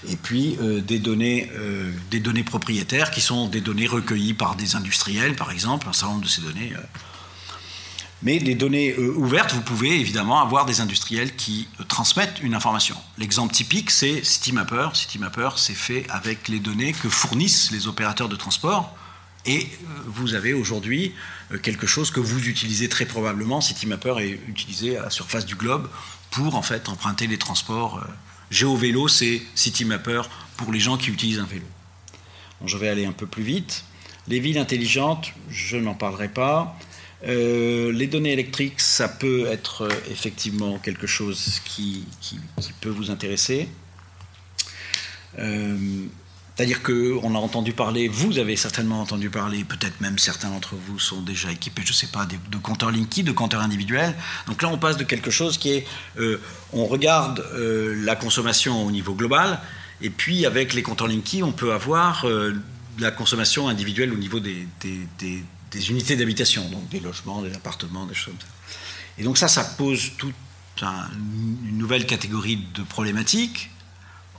[0.08, 4.56] Et puis euh, des, données, euh, des données propriétaires qui sont des données recueillies par
[4.56, 5.88] des industriels, par exemple.
[5.88, 6.72] Un certain nombre de ces données
[8.22, 12.54] mais des données euh, ouvertes, vous pouvez évidemment avoir des industriels qui euh, transmettent une
[12.54, 12.96] information.
[13.18, 14.90] L'exemple typique, c'est CityMapper.
[14.94, 18.96] CityMapper, c'est fait avec les données que fournissent les opérateurs de transport.
[19.44, 21.14] Et euh, vous avez aujourd'hui
[21.62, 23.60] quelque chose que vous utilisez très probablement.
[23.60, 25.88] CityMapper est utilisé à la surface du globe
[26.30, 28.02] pour en fait emprunter les transports.
[28.50, 30.22] GeoVélo, c'est CityMapper
[30.56, 31.66] pour les gens qui utilisent un vélo.
[32.64, 33.84] je vais aller un peu plus vite.
[34.28, 36.78] Les villes intelligentes, je n'en parlerai pas.
[37.26, 42.04] Euh, les données électriques, ça peut être euh, effectivement quelque chose qui,
[42.80, 43.68] peut vous intéresser.
[45.38, 45.76] Euh,
[46.54, 50.98] c'est-à-dire qu'on a entendu parler, vous avez certainement entendu parler, peut-être même certains d'entre vous
[50.98, 54.14] sont déjà équipés, je ne sais pas, de, compteurs Linky, de compteurs individuels.
[54.46, 55.86] Donc là, on passe de quelque chose qui est,
[56.74, 59.60] on regarde la consommation au niveau global,
[60.02, 62.26] et puis avec les compteurs Linky, on peut avoir
[62.98, 65.42] la consommation individuelle au niveau des, des
[65.80, 68.78] unités d'habitation, donc des logements, des appartements, des choses comme ça.
[69.18, 70.34] Et donc ça, ça pose toute
[70.82, 73.70] une nouvelle catégorie de problématiques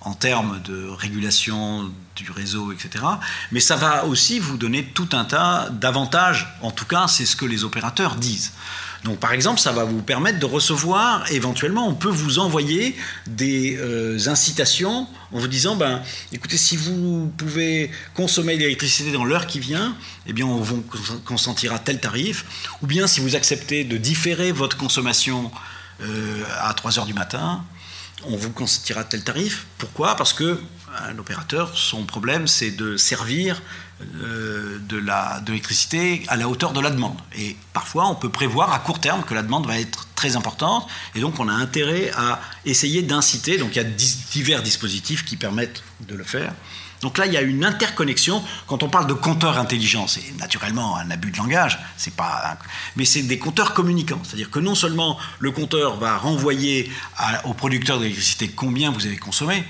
[0.02, 3.06] en termes de régulation du réseau, etc.
[3.52, 6.48] Mais ça va aussi vous donner tout un tas d'avantages.
[6.62, 8.52] En tout cas, c'est ce que les opérateurs disent.
[9.04, 12.96] Donc par exemple, ça va vous permettre de recevoir, éventuellement, on peut vous envoyer
[13.28, 16.02] des euh, incitations en vous disant, ben,
[16.32, 19.96] écoutez, si vous pouvez consommer l'électricité dans l'heure qui vient,
[20.26, 20.86] eh bien, on vous
[21.26, 22.46] consentira tel tarif.
[22.82, 25.52] Ou bien si vous acceptez de différer votre consommation
[26.02, 27.64] euh, à 3 heures du matin,
[28.26, 29.66] on vous consentira tel tarif.
[29.78, 30.16] Pourquoi?
[30.16, 30.62] Parce que
[31.10, 33.62] un opérateur, son problème, c'est de servir
[34.22, 35.02] euh, de
[35.48, 37.18] l'électricité à la hauteur de la demande.
[37.38, 40.88] Et parfois, on peut prévoir à court terme que la demande va être très importante,
[41.16, 43.58] et donc on a intérêt à essayer d'inciter.
[43.58, 43.90] Donc il y a
[44.32, 46.54] divers dispositifs qui permettent de le faire.
[47.02, 48.42] Donc là, il y a une interconnexion.
[48.66, 52.58] Quand on parle de compteurs intelligents, c'est naturellement un abus de langage, c'est pas,
[52.96, 54.22] mais c'est des compteurs communicants.
[54.24, 56.90] C'est-à-dire que non seulement le compteur va renvoyer
[57.44, 59.66] au producteur d'électricité combien vous avez consommé,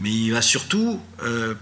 [0.00, 1.54] mais il va surtout euh,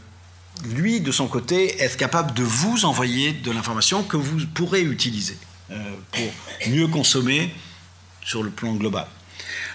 [0.65, 5.37] lui, de son côté, être capable de vous envoyer de l'information que vous pourrez utiliser
[5.71, 5.77] euh,
[6.13, 7.55] pour mieux consommer
[8.25, 9.07] sur le plan global.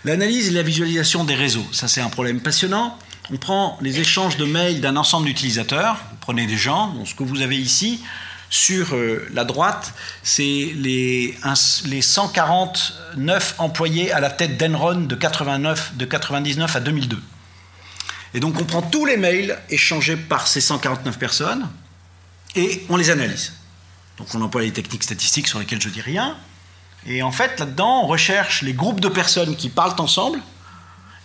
[0.04, 2.98] L'analyse et la visualisation des réseaux, ça c'est un problème passionnant.
[3.32, 7.24] On prend les échanges de mails d'un ensemble d'utilisateurs, vous prenez des gens, ce que
[7.24, 8.02] vous avez ici,
[8.50, 9.94] sur euh, la droite,
[10.24, 11.38] c'est les,
[11.86, 17.18] les 149 employés à la tête d'Enron de, 89, de 99 à 2002.
[18.34, 21.68] Et donc on prend tous les mails échangés par ces 149 personnes
[22.56, 23.54] et on les analyse.
[24.18, 26.38] Donc on emploie les techniques statistiques sur lesquelles je dis rien.
[27.06, 30.40] Et en fait, là-dedans, on recherche les groupes de personnes qui parlent ensemble.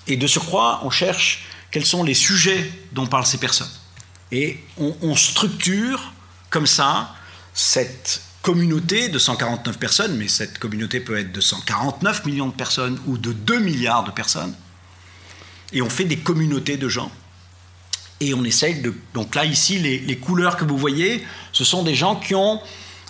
[0.06, 3.70] Et de surcroît, on cherche quels sont les sujets dont parlent ces personnes.
[4.32, 6.12] Et on, on structure
[6.48, 7.14] comme ça
[7.52, 12.98] cette communauté de 149 personnes, mais cette communauté peut être de 149 millions de personnes
[13.06, 14.54] ou de 2 milliards de personnes.
[15.72, 17.10] Et on fait des communautés de gens.
[18.20, 18.94] Et on essaye de...
[19.14, 22.60] Donc là, ici, les, couleurs que vous voyez, ce sont des gens qui ont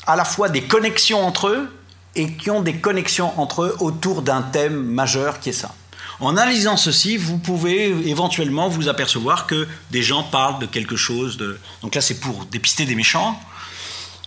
[0.07, 1.69] à la fois des connexions entre eux
[2.15, 5.75] et qui ont des connexions entre eux autour d'un thème majeur qui est ça.
[6.19, 11.37] En analysant ceci, vous pouvez éventuellement vous apercevoir que des gens parlent de quelque chose.
[11.37, 11.59] De...
[11.83, 13.39] Donc là, c'est pour dépister des méchants.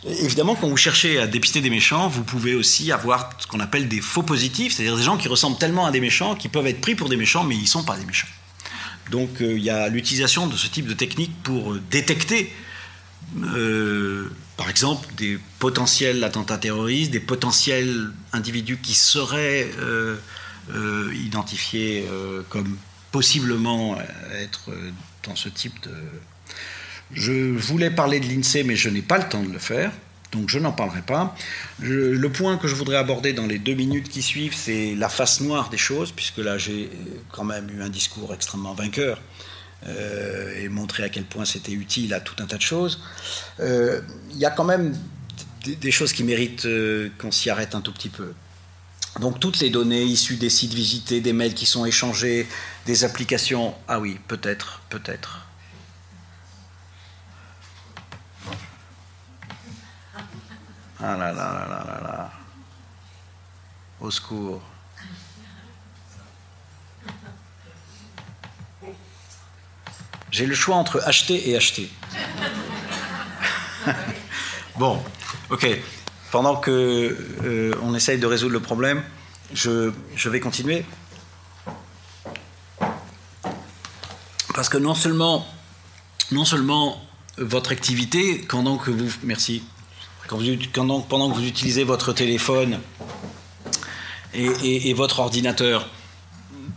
[0.07, 3.89] Évidemment, quand vous cherchez à dépister des méchants, vous pouvez aussi avoir ce qu'on appelle
[3.89, 6.79] des faux positifs, c'est-à-dire des gens qui ressemblent tellement à des méchants qu'ils peuvent être
[6.79, 8.27] pris pour des méchants, mais ils ne sont pas des méchants.
[9.11, 12.53] Donc euh, il y a l'utilisation de ce type de technique pour euh, détecter,
[13.43, 19.69] euh, par exemple, des potentiels attentats terroristes, des potentiels individus qui seraient
[21.13, 22.05] identifiés
[22.49, 22.77] comme
[23.11, 23.97] possiblement
[24.33, 24.71] être
[25.23, 25.91] dans ce type de
[27.11, 29.91] je voulais parler de l'INSEE, mais je n'ai pas le temps de le faire,
[30.31, 31.35] donc je n'en parlerai pas.
[31.79, 35.41] le point que je voudrais aborder dans les deux minutes qui suivent, c'est la face
[35.41, 36.89] noire des choses, puisque là j'ai
[37.31, 39.19] quand même eu un discours extrêmement vainqueur.
[39.87, 42.99] Euh, et montré à quel point c'était utile à tout un tas de choses.
[43.61, 44.01] Euh,
[44.31, 44.93] il y a quand même
[45.63, 48.33] des, choses qui méritent euh, qu'on s'y arrête un tout petit peu.
[49.21, 52.45] Donc toutes les données issues des sites visités, des mails qui sont échangés,
[52.85, 55.48] des applications, ah oui, peut-être, peut-être.
[61.01, 62.31] Ah là là là là là là.
[64.01, 64.61] Au secours.
[70.31, 71.89] J'ai le choix entre acheter et acheter.
[74.77, 75.01] bon,
[75.49, 75.67] ok.
[76.31, 79.03] Pendant que euh, on essaye de résoudre le problème,
[79.53, 79.91] je,
[80.29, 80.85] vais continuer.
[84.53, 85.47] Parce que non seulement,
[86.31, 87.01] non seulement
[87.37, 89.63] votre activité, pendant que vous, merci,
[90.29, 92.79] pendant que vous utilisez votre téléphone
[94.33, 95.89] et, votre ordinateur,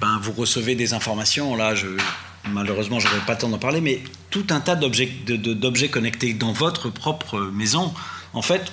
[0.00, 1.54] ben, vous recevez des informations.
[1.54, 1.74] Là,
[2.48, 6.52] malheureusement, je n'aurai pas le temps d'en parler, mais tout un tas d'objets connectés dans
[6.52, 7.92] votre propre maison,
[8.32, 8.72] en fait,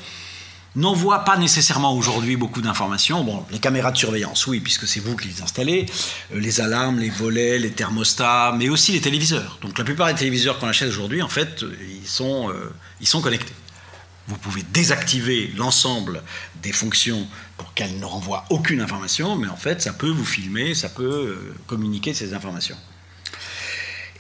[0.76, 3.24] n'envoient pas nécessairement aujourd'hui beaucoup d'informations.
[3.24, 5.88] Bon, les caméras de surveillance, oui, puisque c'est vous qui les installez,
[6.34, 9.58] euh, les alarmes, les volets, les thermostats, mais aussi les téléviseurs.
[9.62, 11.66] Donc la plupart des téléviseurs qu'on achète aujourd'hui, en fait,
[12.06, 12.72] sont, euh,
[13.02, 13.54] ils sont connectés.
[14.30, 16.22] Vous pouvez désactiver l'ensemble
[16.62, 17.28] des fonctions
[17.58, 21.04] pour qu'elles ne renvoient aucune information, mais en fait, ça peut vous filmer, ça peut
[21.04, 22.78] euh, communiquer ces informations.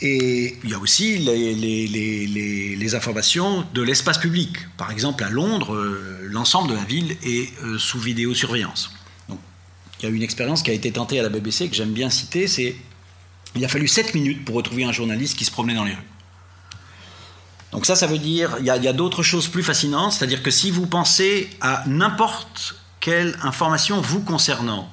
[0.02, 4.58] Et il y a aussi les, informations de l'espace public.
[4.78, 8.92] Par exemple, à Londres, euh, l'ensemble de la ville est euh, sous vidéosurveillance.
[9.28, 9.38] Donc,
[10.00, 12.10] il y a une expérience qui a été tentée à la BBC que j'aime bien
[12.10, 12.76] citer, c'est
[13.56, 16.08] il a fallu 7 minutes pour retrouver un journaliste qui se promenait dans les rues.
[17.72, 20.72] Donc ça, ça veut dire, il y a, d'autres choses plus fascinantes, c'est-à-dire que si
[20.72, 24.92] vous pensez à n'importe quelle information vous concernant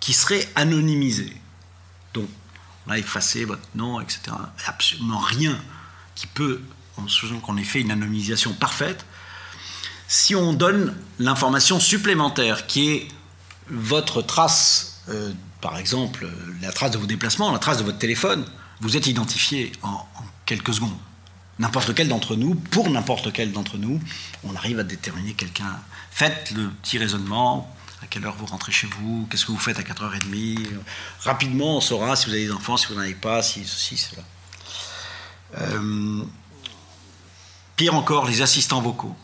[0.00, 1.36] qui serait anonymisée,
[2.14, 2.28] donc
[2.86, 5.58] on a effacé votre nom, etc., absolument rien
[6.14, 6.62] qui peut,
[6.96, 9.04] en supposant qu'on ait fait une anonymisation parfaite,
[10.08, 13.08] si on donne l'information supplémentaire qui est
[13.68, 16.28] votre trace, euh, par exemple
[16.62, 18.46] la trace de vos déplacements, la trace de votre téléphone,
[18.80, 20.06] vous êtes identifié en
[20.46, 20.96] quelques secondes
[21.58, 24.00] n'importe lequel d'entre nous, pour n'importe lequel d'entre nous,
[24.44, 25.80] on arrive à déterminer quelqu'un.
[26.10, 29.78] Faites le petit raisonnement, à quelle heure vous rentrez chez vous, qu'est-ce que vous faites
[29.78, 30.58] à 4h30.
[31.20, 33.96] Rapidement, on saura si vous avez des enfants, si vous n'en avez pas, si ceci,
[33.96, 34.22] cela.
[35.58, 36.24] Euh,
[37.76, 39.14] pire encore, les assistants vocaux.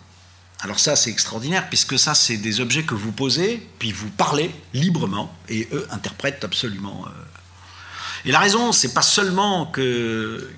[0.60, 4.54] Alors ça, c'est extraordinaire, puisque ça, c'est des objets que vous posez, puis vous parlez
[4.74, 7.10] librement, et eux interprètent absolument euh,
[8.24, 10.50] et la raison, c'est pas seulement que,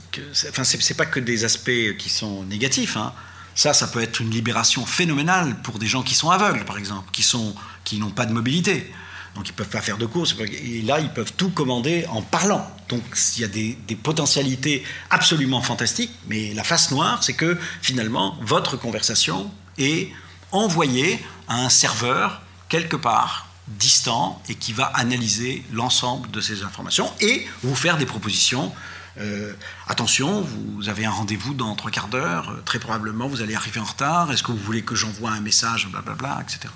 [0.49, 2.97] enfin, c'est pas que des aspects qui sont négatifs.
[2.97, 3.13] Hein.
[3.55, 7.09] Ça, ça peut être une libération phénoménale pour des gens qui sont aveugles, par exemple,
[7.13, 7.55] qui sont,
[7.85, 8.93] qui n'ont pas de mobilité.
[9.35, 10.35] Donc ils peuvent pas faire de courses.
[10.41, 12.67] Et là, ils peuvent tout commander en parlant.
[12.89, 13.03] Donc
[13.37, 16.13] il y a des, des potentialités absolument fantastiques.
[16.29, 20.11] Mais la face noire, c'est que finalement, votre conversation est
[20.51, 27.13] envoyée à un serveur quelque part distant et qui va analyser l'ensemble de ces informations
[27.21, 28.73] et vous faire des propositions.
[29.19, 29.53] Euh,
[29.89, 33.79] attention, vous avez un rendez-vous dans trois quarts d'heure, euh, très probablement vous allez arriver
[33.79, 36.73] en retard, est-ce que vous voulez que j'envoie un message, blablabla, etc.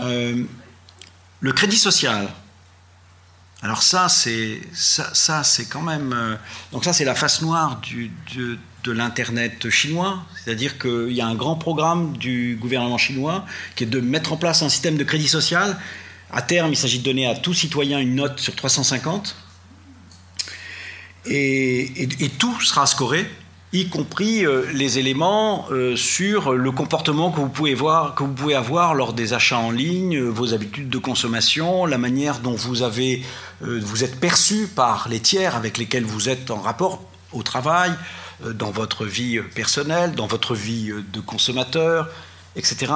[0.00, 0.44] Euh,
[1.40, 2.28] le crédit social.
[3.62, 6.38] Alors ça, c'est ça, c'est quand même.
[6.72, 7.80] donc ça, c'est la face noire
[8.84, 13.44] de, l'Internet chinois, c'est-à-dire qu'il y a un grand programme du gouvernement chinois
[13.74, 15.76] qui est de mettre en place un système de crédit social.
[16.30, 19.34] À terme, il s'agit de donner à tout citoyen une note sur 350.
[21.28, 23.28] Et, tout sera scoré,
[23.80, 25.66] y compris les éléments
[25.96, 29.70] sur le comportement que vous, pouvez voir, que vous pouvez avoir lors des achats en
[29.70, 33.22] ligne, vos habitudes de consommation, la manière dont vous, avez,
[33.60, 37.02] vous êtes perçu par les tiers avec lesquels vous êtes en rapport
[37.32, 37.92] au travail,
[38.54, 42.08] dans votre vie personnelle, dans votre vie de consommateur,
[42.56, 42.92] etc.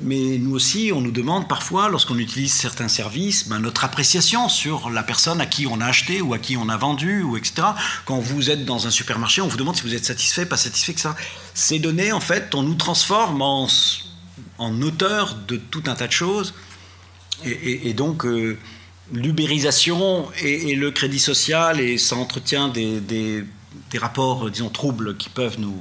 [0.00, 4.90] Mais nous aussi, on nous demande parfois, lorsqu'on utilise certains services, ben, notre appréciation sur
[4.90, 7.68] la personne à qui on a acheté ou à qui on a vendu, ou etc.
[8.04, 10.92] Quand vous êtes dans un supermarché, on vous demande si vous êtes satisfait, pas satisfait,
[10.92, 11.10] etc.
[11.54, 13.68] Ces données, en fait, on nous transforme en,
[14.58, 16.54] en auteur de tout un tas de choses.
[17.44, 18.56] Et, donc, euh,
[19.12, 23.44] l'ubérisation et, le crédit social, et ça entretient des
[23.98, 25.78] rapports, disons, troubles qui peuvent nous,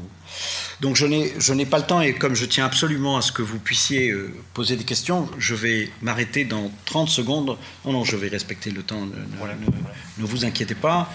[0.83, 3.57] donc je n'ai pas le temps et comme je tiens absolument à ce que vous
[3.57, 7.57] puissiez euh, poser des questions, je vais m'arrêter dans 30 secondes.
[7.85, 11.09] Non, non, je vais respecter le temps, ne, vous inquiétez pas.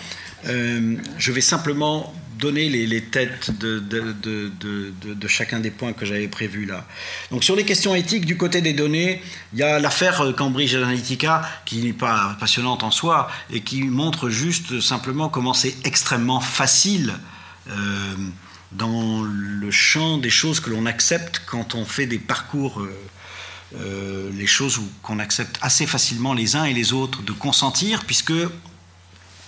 [0.46, 6.64] Euh, je vais simplement donner les, têtes de, de, chacun des points que j'avais prévus
[6.64, 6.86] là.
[7.30, 9.20] Donc sur les questions éthiques, du côté des données,
[9.52, 14.30] il y a l'affaire Cambridge Analytica qui n'est pas passionnante en soi et qui montre
[14.30, 17.12] juste simplement comment c'est extrêmement facile.
[17.68, 18.14] Euh,
[18.72, 22.94] dans le champ des choses que l'on accepte quand on fait des parcours, euh,
[23.76, 28.32] euh, les choses qu'on accepte assez facilement les uns et les autres de consentir, puisque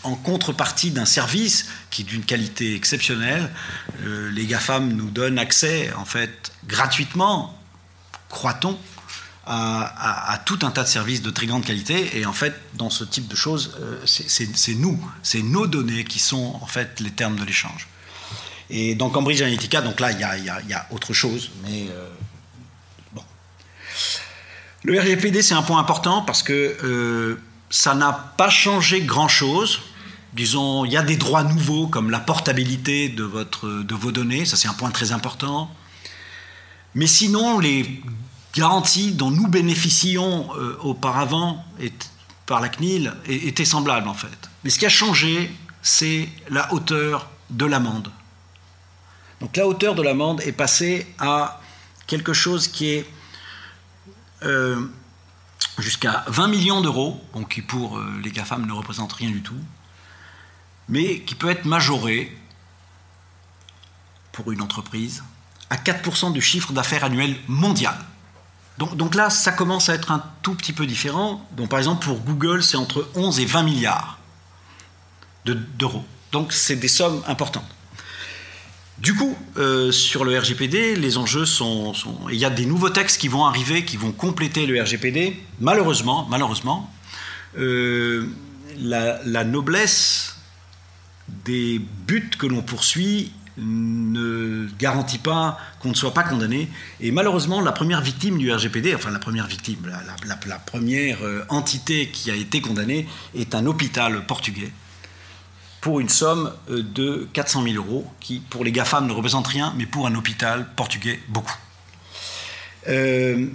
[0.02, 3.50] en contrepartie d'un service qui est d'une qualité exceptionnelle,
[4.02, 7.58] euh, les GAFAM nous donnent accès, en fait, gratuitement,
[8.30, 8.78] croit-on,
[9.46, 12.18] à, à, tout un tas de services de très grande qualité.
[12.18, 16.58] Et en fait, dans ce type de choses, c'est nous, c'est nos données qui sont
[16.60, 17.88] en fait les termes de l'échange.
[18.70, 22.08] Et dans Cambridge Analytica, donc là, il y a, autre chose, mais euh,
[23.12, 23.22] bon.
[24.84, 29.80] Le RGPD, c'est un point important parce que euh, ça n'a pas changé grand-chose.
[30.34, 34.44] Disons, il y a des droits nouveaux comme la portabilité de, votre, de vos données,
[34.44, 35.68] ça c'est un point très important.
[36.94, 38.00] Mais sinon, les
[38.54, 41.64] garanties dont nous bénéficions euh, auparavant
[42.46, 44.28] par la CNIL étaient semblables en fait.
[44.62, 45.50] Mais ce qui a changé,
[45.82, 48.10] c'est la hauteur de l'amende.
[49.40, 51.60] Donc la hauteur de l'amende est passée à
[52.06, 53.06] quelque chose qui est
[54.42, 54.80] euh,
[55.78, 59.58] jusqu'à 20 millions d'euros, qui pour euh, les GAFAM ne représente rien du tout,
[60.88, 62.36] mais qui peut être majoré
[64.32, 65.22] pour une entreprise
[65.70, 67.96] à 4% du chiffre d'affaires annuel mondial.
[68.78, 71.46] Donc, là, ça commence à être un tout petit peu différent.
[71.68, 74.18] Par exemple, pour Google, c'est entre 11 et 20 milliards
[75.44, 76.04] d'euros.
[76.32, 77.68] donc c'est des sommes importantes.
[79.00, 81.94] Du coup, euh, sur le RGPD, les enjeux sont,
[82.30, 85.40] Il y a des nouveaux textes qui vont arriver, qui vont compléter le RGPD.
[85.58, 86.92] Malheureusement, malheureusement,
[87.58, 88.26] euh,
[88.78, 90.36] la, noblesse
[91.46, 96.68] des buts que l'on poursuit ne garantit pas qu'on ne soit pas condamné.
[97.00, 99.78] Et malheureusement, la première victime du RGPD, enfin la première victime,
[100.46, 104.72] la première euh, entité qui a été condamnée est un hôpital portugais
[105.80, 109.72] pour une somme euh, de 400 000 euros, qui pour les GAFAM ne représente rien,
[109.76, 111.56] mais pour un hôpital portugais, beaucoup.
[112.88, 113.46] Euh,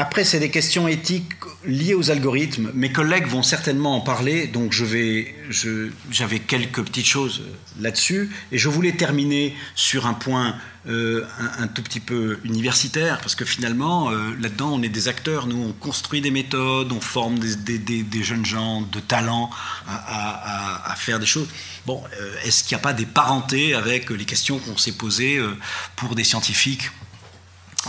[0.00, 1.32] Après, c'est des questions éthiques
[1.64, 2.70] liées aux algorithmes.
[2.72, 5.34] Mes collègues vont certainement en parler, donc j'avais
[6.46, 7.42] quelques petites choses
[7.80, 8.30] là-dessus.
[8.52, 10.54] Et je voulais terminer sur un point
[10.88, 11.26] euh,
[11.58, 15.48] un, tout petit peu universitaire, parce que finalement, euh, là-dedans, on est des acteurs.
[15.48, 19.50] Nous, on construit des méthodes, on forme des, jeunes gens de talent
[19.88, 21.48] à, faire des choses.
[21.86, 25.40] Bon, euh, est-ce qu'il n'y a pas des parentés avec les questions qu'on s'est posées
[25.96, 26.92] pour des scientifiques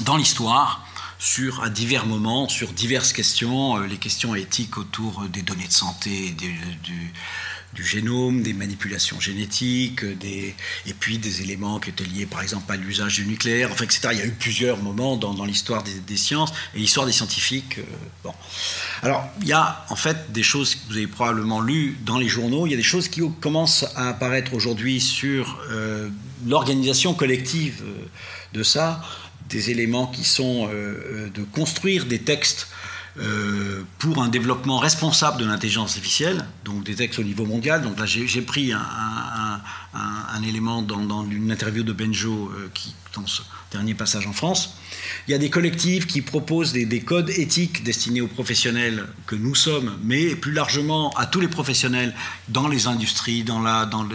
[0.01, 0.88] dans l'histoire
[1.20, 5.74] sur, à divers moments, sur diverses questions, euh, les questions éthiques autour des données de
[5.74, 12.70] santé, du, génome, des manipulations génétiques, et puis des éléments qui étaient liés par exemple
[12.72, 14.09] à l'usage du nucléaire, enfin, etc.
[14.11, 17.78] Il y a eu plusieurs moments dans, l'histoire des, sciences et l'histoire des scientifiques.
[17.78, 17.84] Euh,
[18.24, 18.34] bon.
[19.01, 22.28] Alors, il y a en fait des choses que vous avez probablement lues dans les
[22.28, 26.09] journaux, il y a des choses qui commencent à apparaître aujourd'hui sur euh,
[26.45, 27.84] l'organisation collective
[28.53, 29.01] de ça
[29.49, 32.67] des éléments qui sont euh, euh, de construire des textes
[33.19, 37.81] euh, pour un développement responsable de l'intelligence artificielle, donc des textes au niveau mondial.
[37.81, 38.81] Donc là, j'ai pris un,
[40.47, 43.41] élément dans, une interview de Benjo qui, dans ce
[43.71, 44.75] dernier passage en France.
[45.27, 49.55] Il y a des collectifs qui proposent des, codes éthiques destinés aux professionnels que nous
[49.55, 52.15] sommes, mais plus largement à tous les professionnels
[52.47, 54.07] dans les industries, dans, la, dans,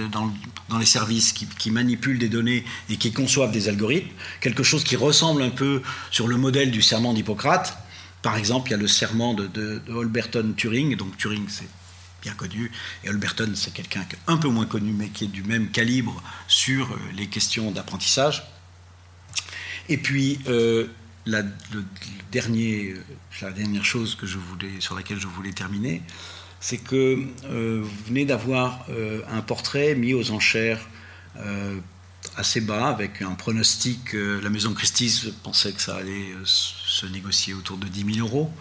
[0.79, 4.11] les services qui, manipulent des données et qui conçoivent des algorithmes.
[4.41, 7.79] Quelque chose qui ressemble un peu sur le modèle du serment d'Hippocrate.
[8.23, 10.97] Par exemple, il y a le serment de, Holberton Turing.
[10.97, 11.69] Donc Turing, c'est
[12.23, 12.71] bien connu.
[13.05, 16.97] Et Alberton, c'est quelqu'un un peu moins connu, mais qui est du même calibre sur
[17.17, 18.43] les questions d'apprentissage.
[19.91, 21.85] Et puis, la, le
[22.33, 22.95] dernier,
[23.43, 26.03] la dernière chose que je voulais, sur laquelle je voulais terminer,
[26.67, 28.87] c'est que vous venez d'avoir
[29.31, 30.81] un portrait mis aux enchères
[32.37, 34.15] assez bas, avec un pronostic.
[34.15, 38.27] Euh, la maison Christie's pensait que ça allait euh, se négocier autour de 10 000
[38.27, 38.53] euros.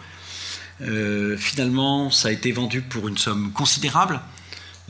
[0.80, 4.20] Euh, finalement, ça a été vendu pour une somme considérable.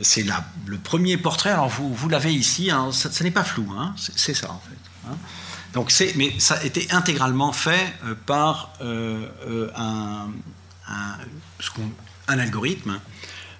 [0.01, 0.25] C'est
[0.65, 1.51] le premier portrait.
[1.51, 5.09] Alors, vous, vous l'avez ici, hein, ça, n'est pas flou, hein, c'est ça en fait.
[5.09, 5.15] Hein.
[5.73, 7.93] Donc, mais ça a été intégralement fait
[8.25, 10.27] par un,
[12.27, 12.99] un, algorithme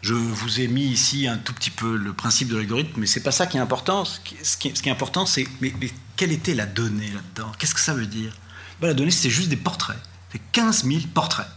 [0.05, 3.23] je vous ai mis ici un tout petit peu le principe de l'algorithme, mais c'est
[3.23, 4.05] pas ça qui est important.
[4.05, 4.19] Ce
[4.55, 5.73] qui, est, important, c'est mais,
[6.15, 7.51] quelle était la donnée là-dedans?
[7.57, 8.31] Qu'est-ce que ça veut dire?
[8.79, 9.97] Ben, La donnée, c'est juste des portraits.
[10.31, 11.47] C'est 15 000 portraits.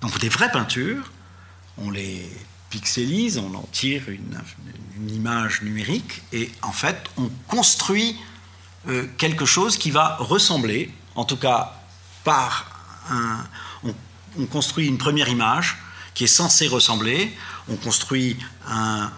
[0.00, 1.12] Donc des vraies peintures,
[1.78, 2.28] on les
[2.70, 4.36] pixelise, on en tire une,
[5.08, 8.16] image numérique, et en fait, on construit
[8.88, 11.80] euh, quelque chose qui va ressembler, en tout cas
[12.24, 12.66] par
[13.10, 13.44] un...
[14.38, 15.76] on construit une première image
[16.14, 17.32] qui est censé ressembler.
[17.68, 18.36] On construit
[18.68, 19.10] un,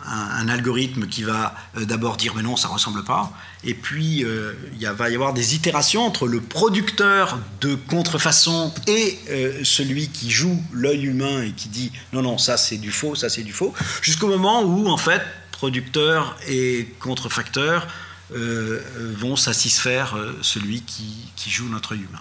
[0.48, 3.32] algorithme qui va euh, d'abord dire mais non, ça ne ressemble pas.
[3.64, 9.18] Et puis euh, il va y avoir des itérations entre le producteur de contrefaçon et
[9.30, 13.14] euh, celui qui joue l'œil humain et qui dit non, non, ça c'est du faux,
[13.14, 17.86] ça c'est du faux, jusqu'au moment où en fait producteur et contrefacteur
[18.30, 22.20] vont satisfaire celui qui, joue notre œil humain.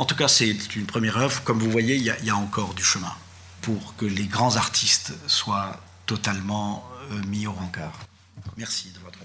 [0.00, 1.42] En tout cas, c'est une première œuvre.
[1.44, 3.14] Comme vous voyez, il y, a encore du chemin
[3.60, 7.92] pour que les grands artistes soient totalement euh, mis au rencard.
[8.56, 9.19] Merci de votre.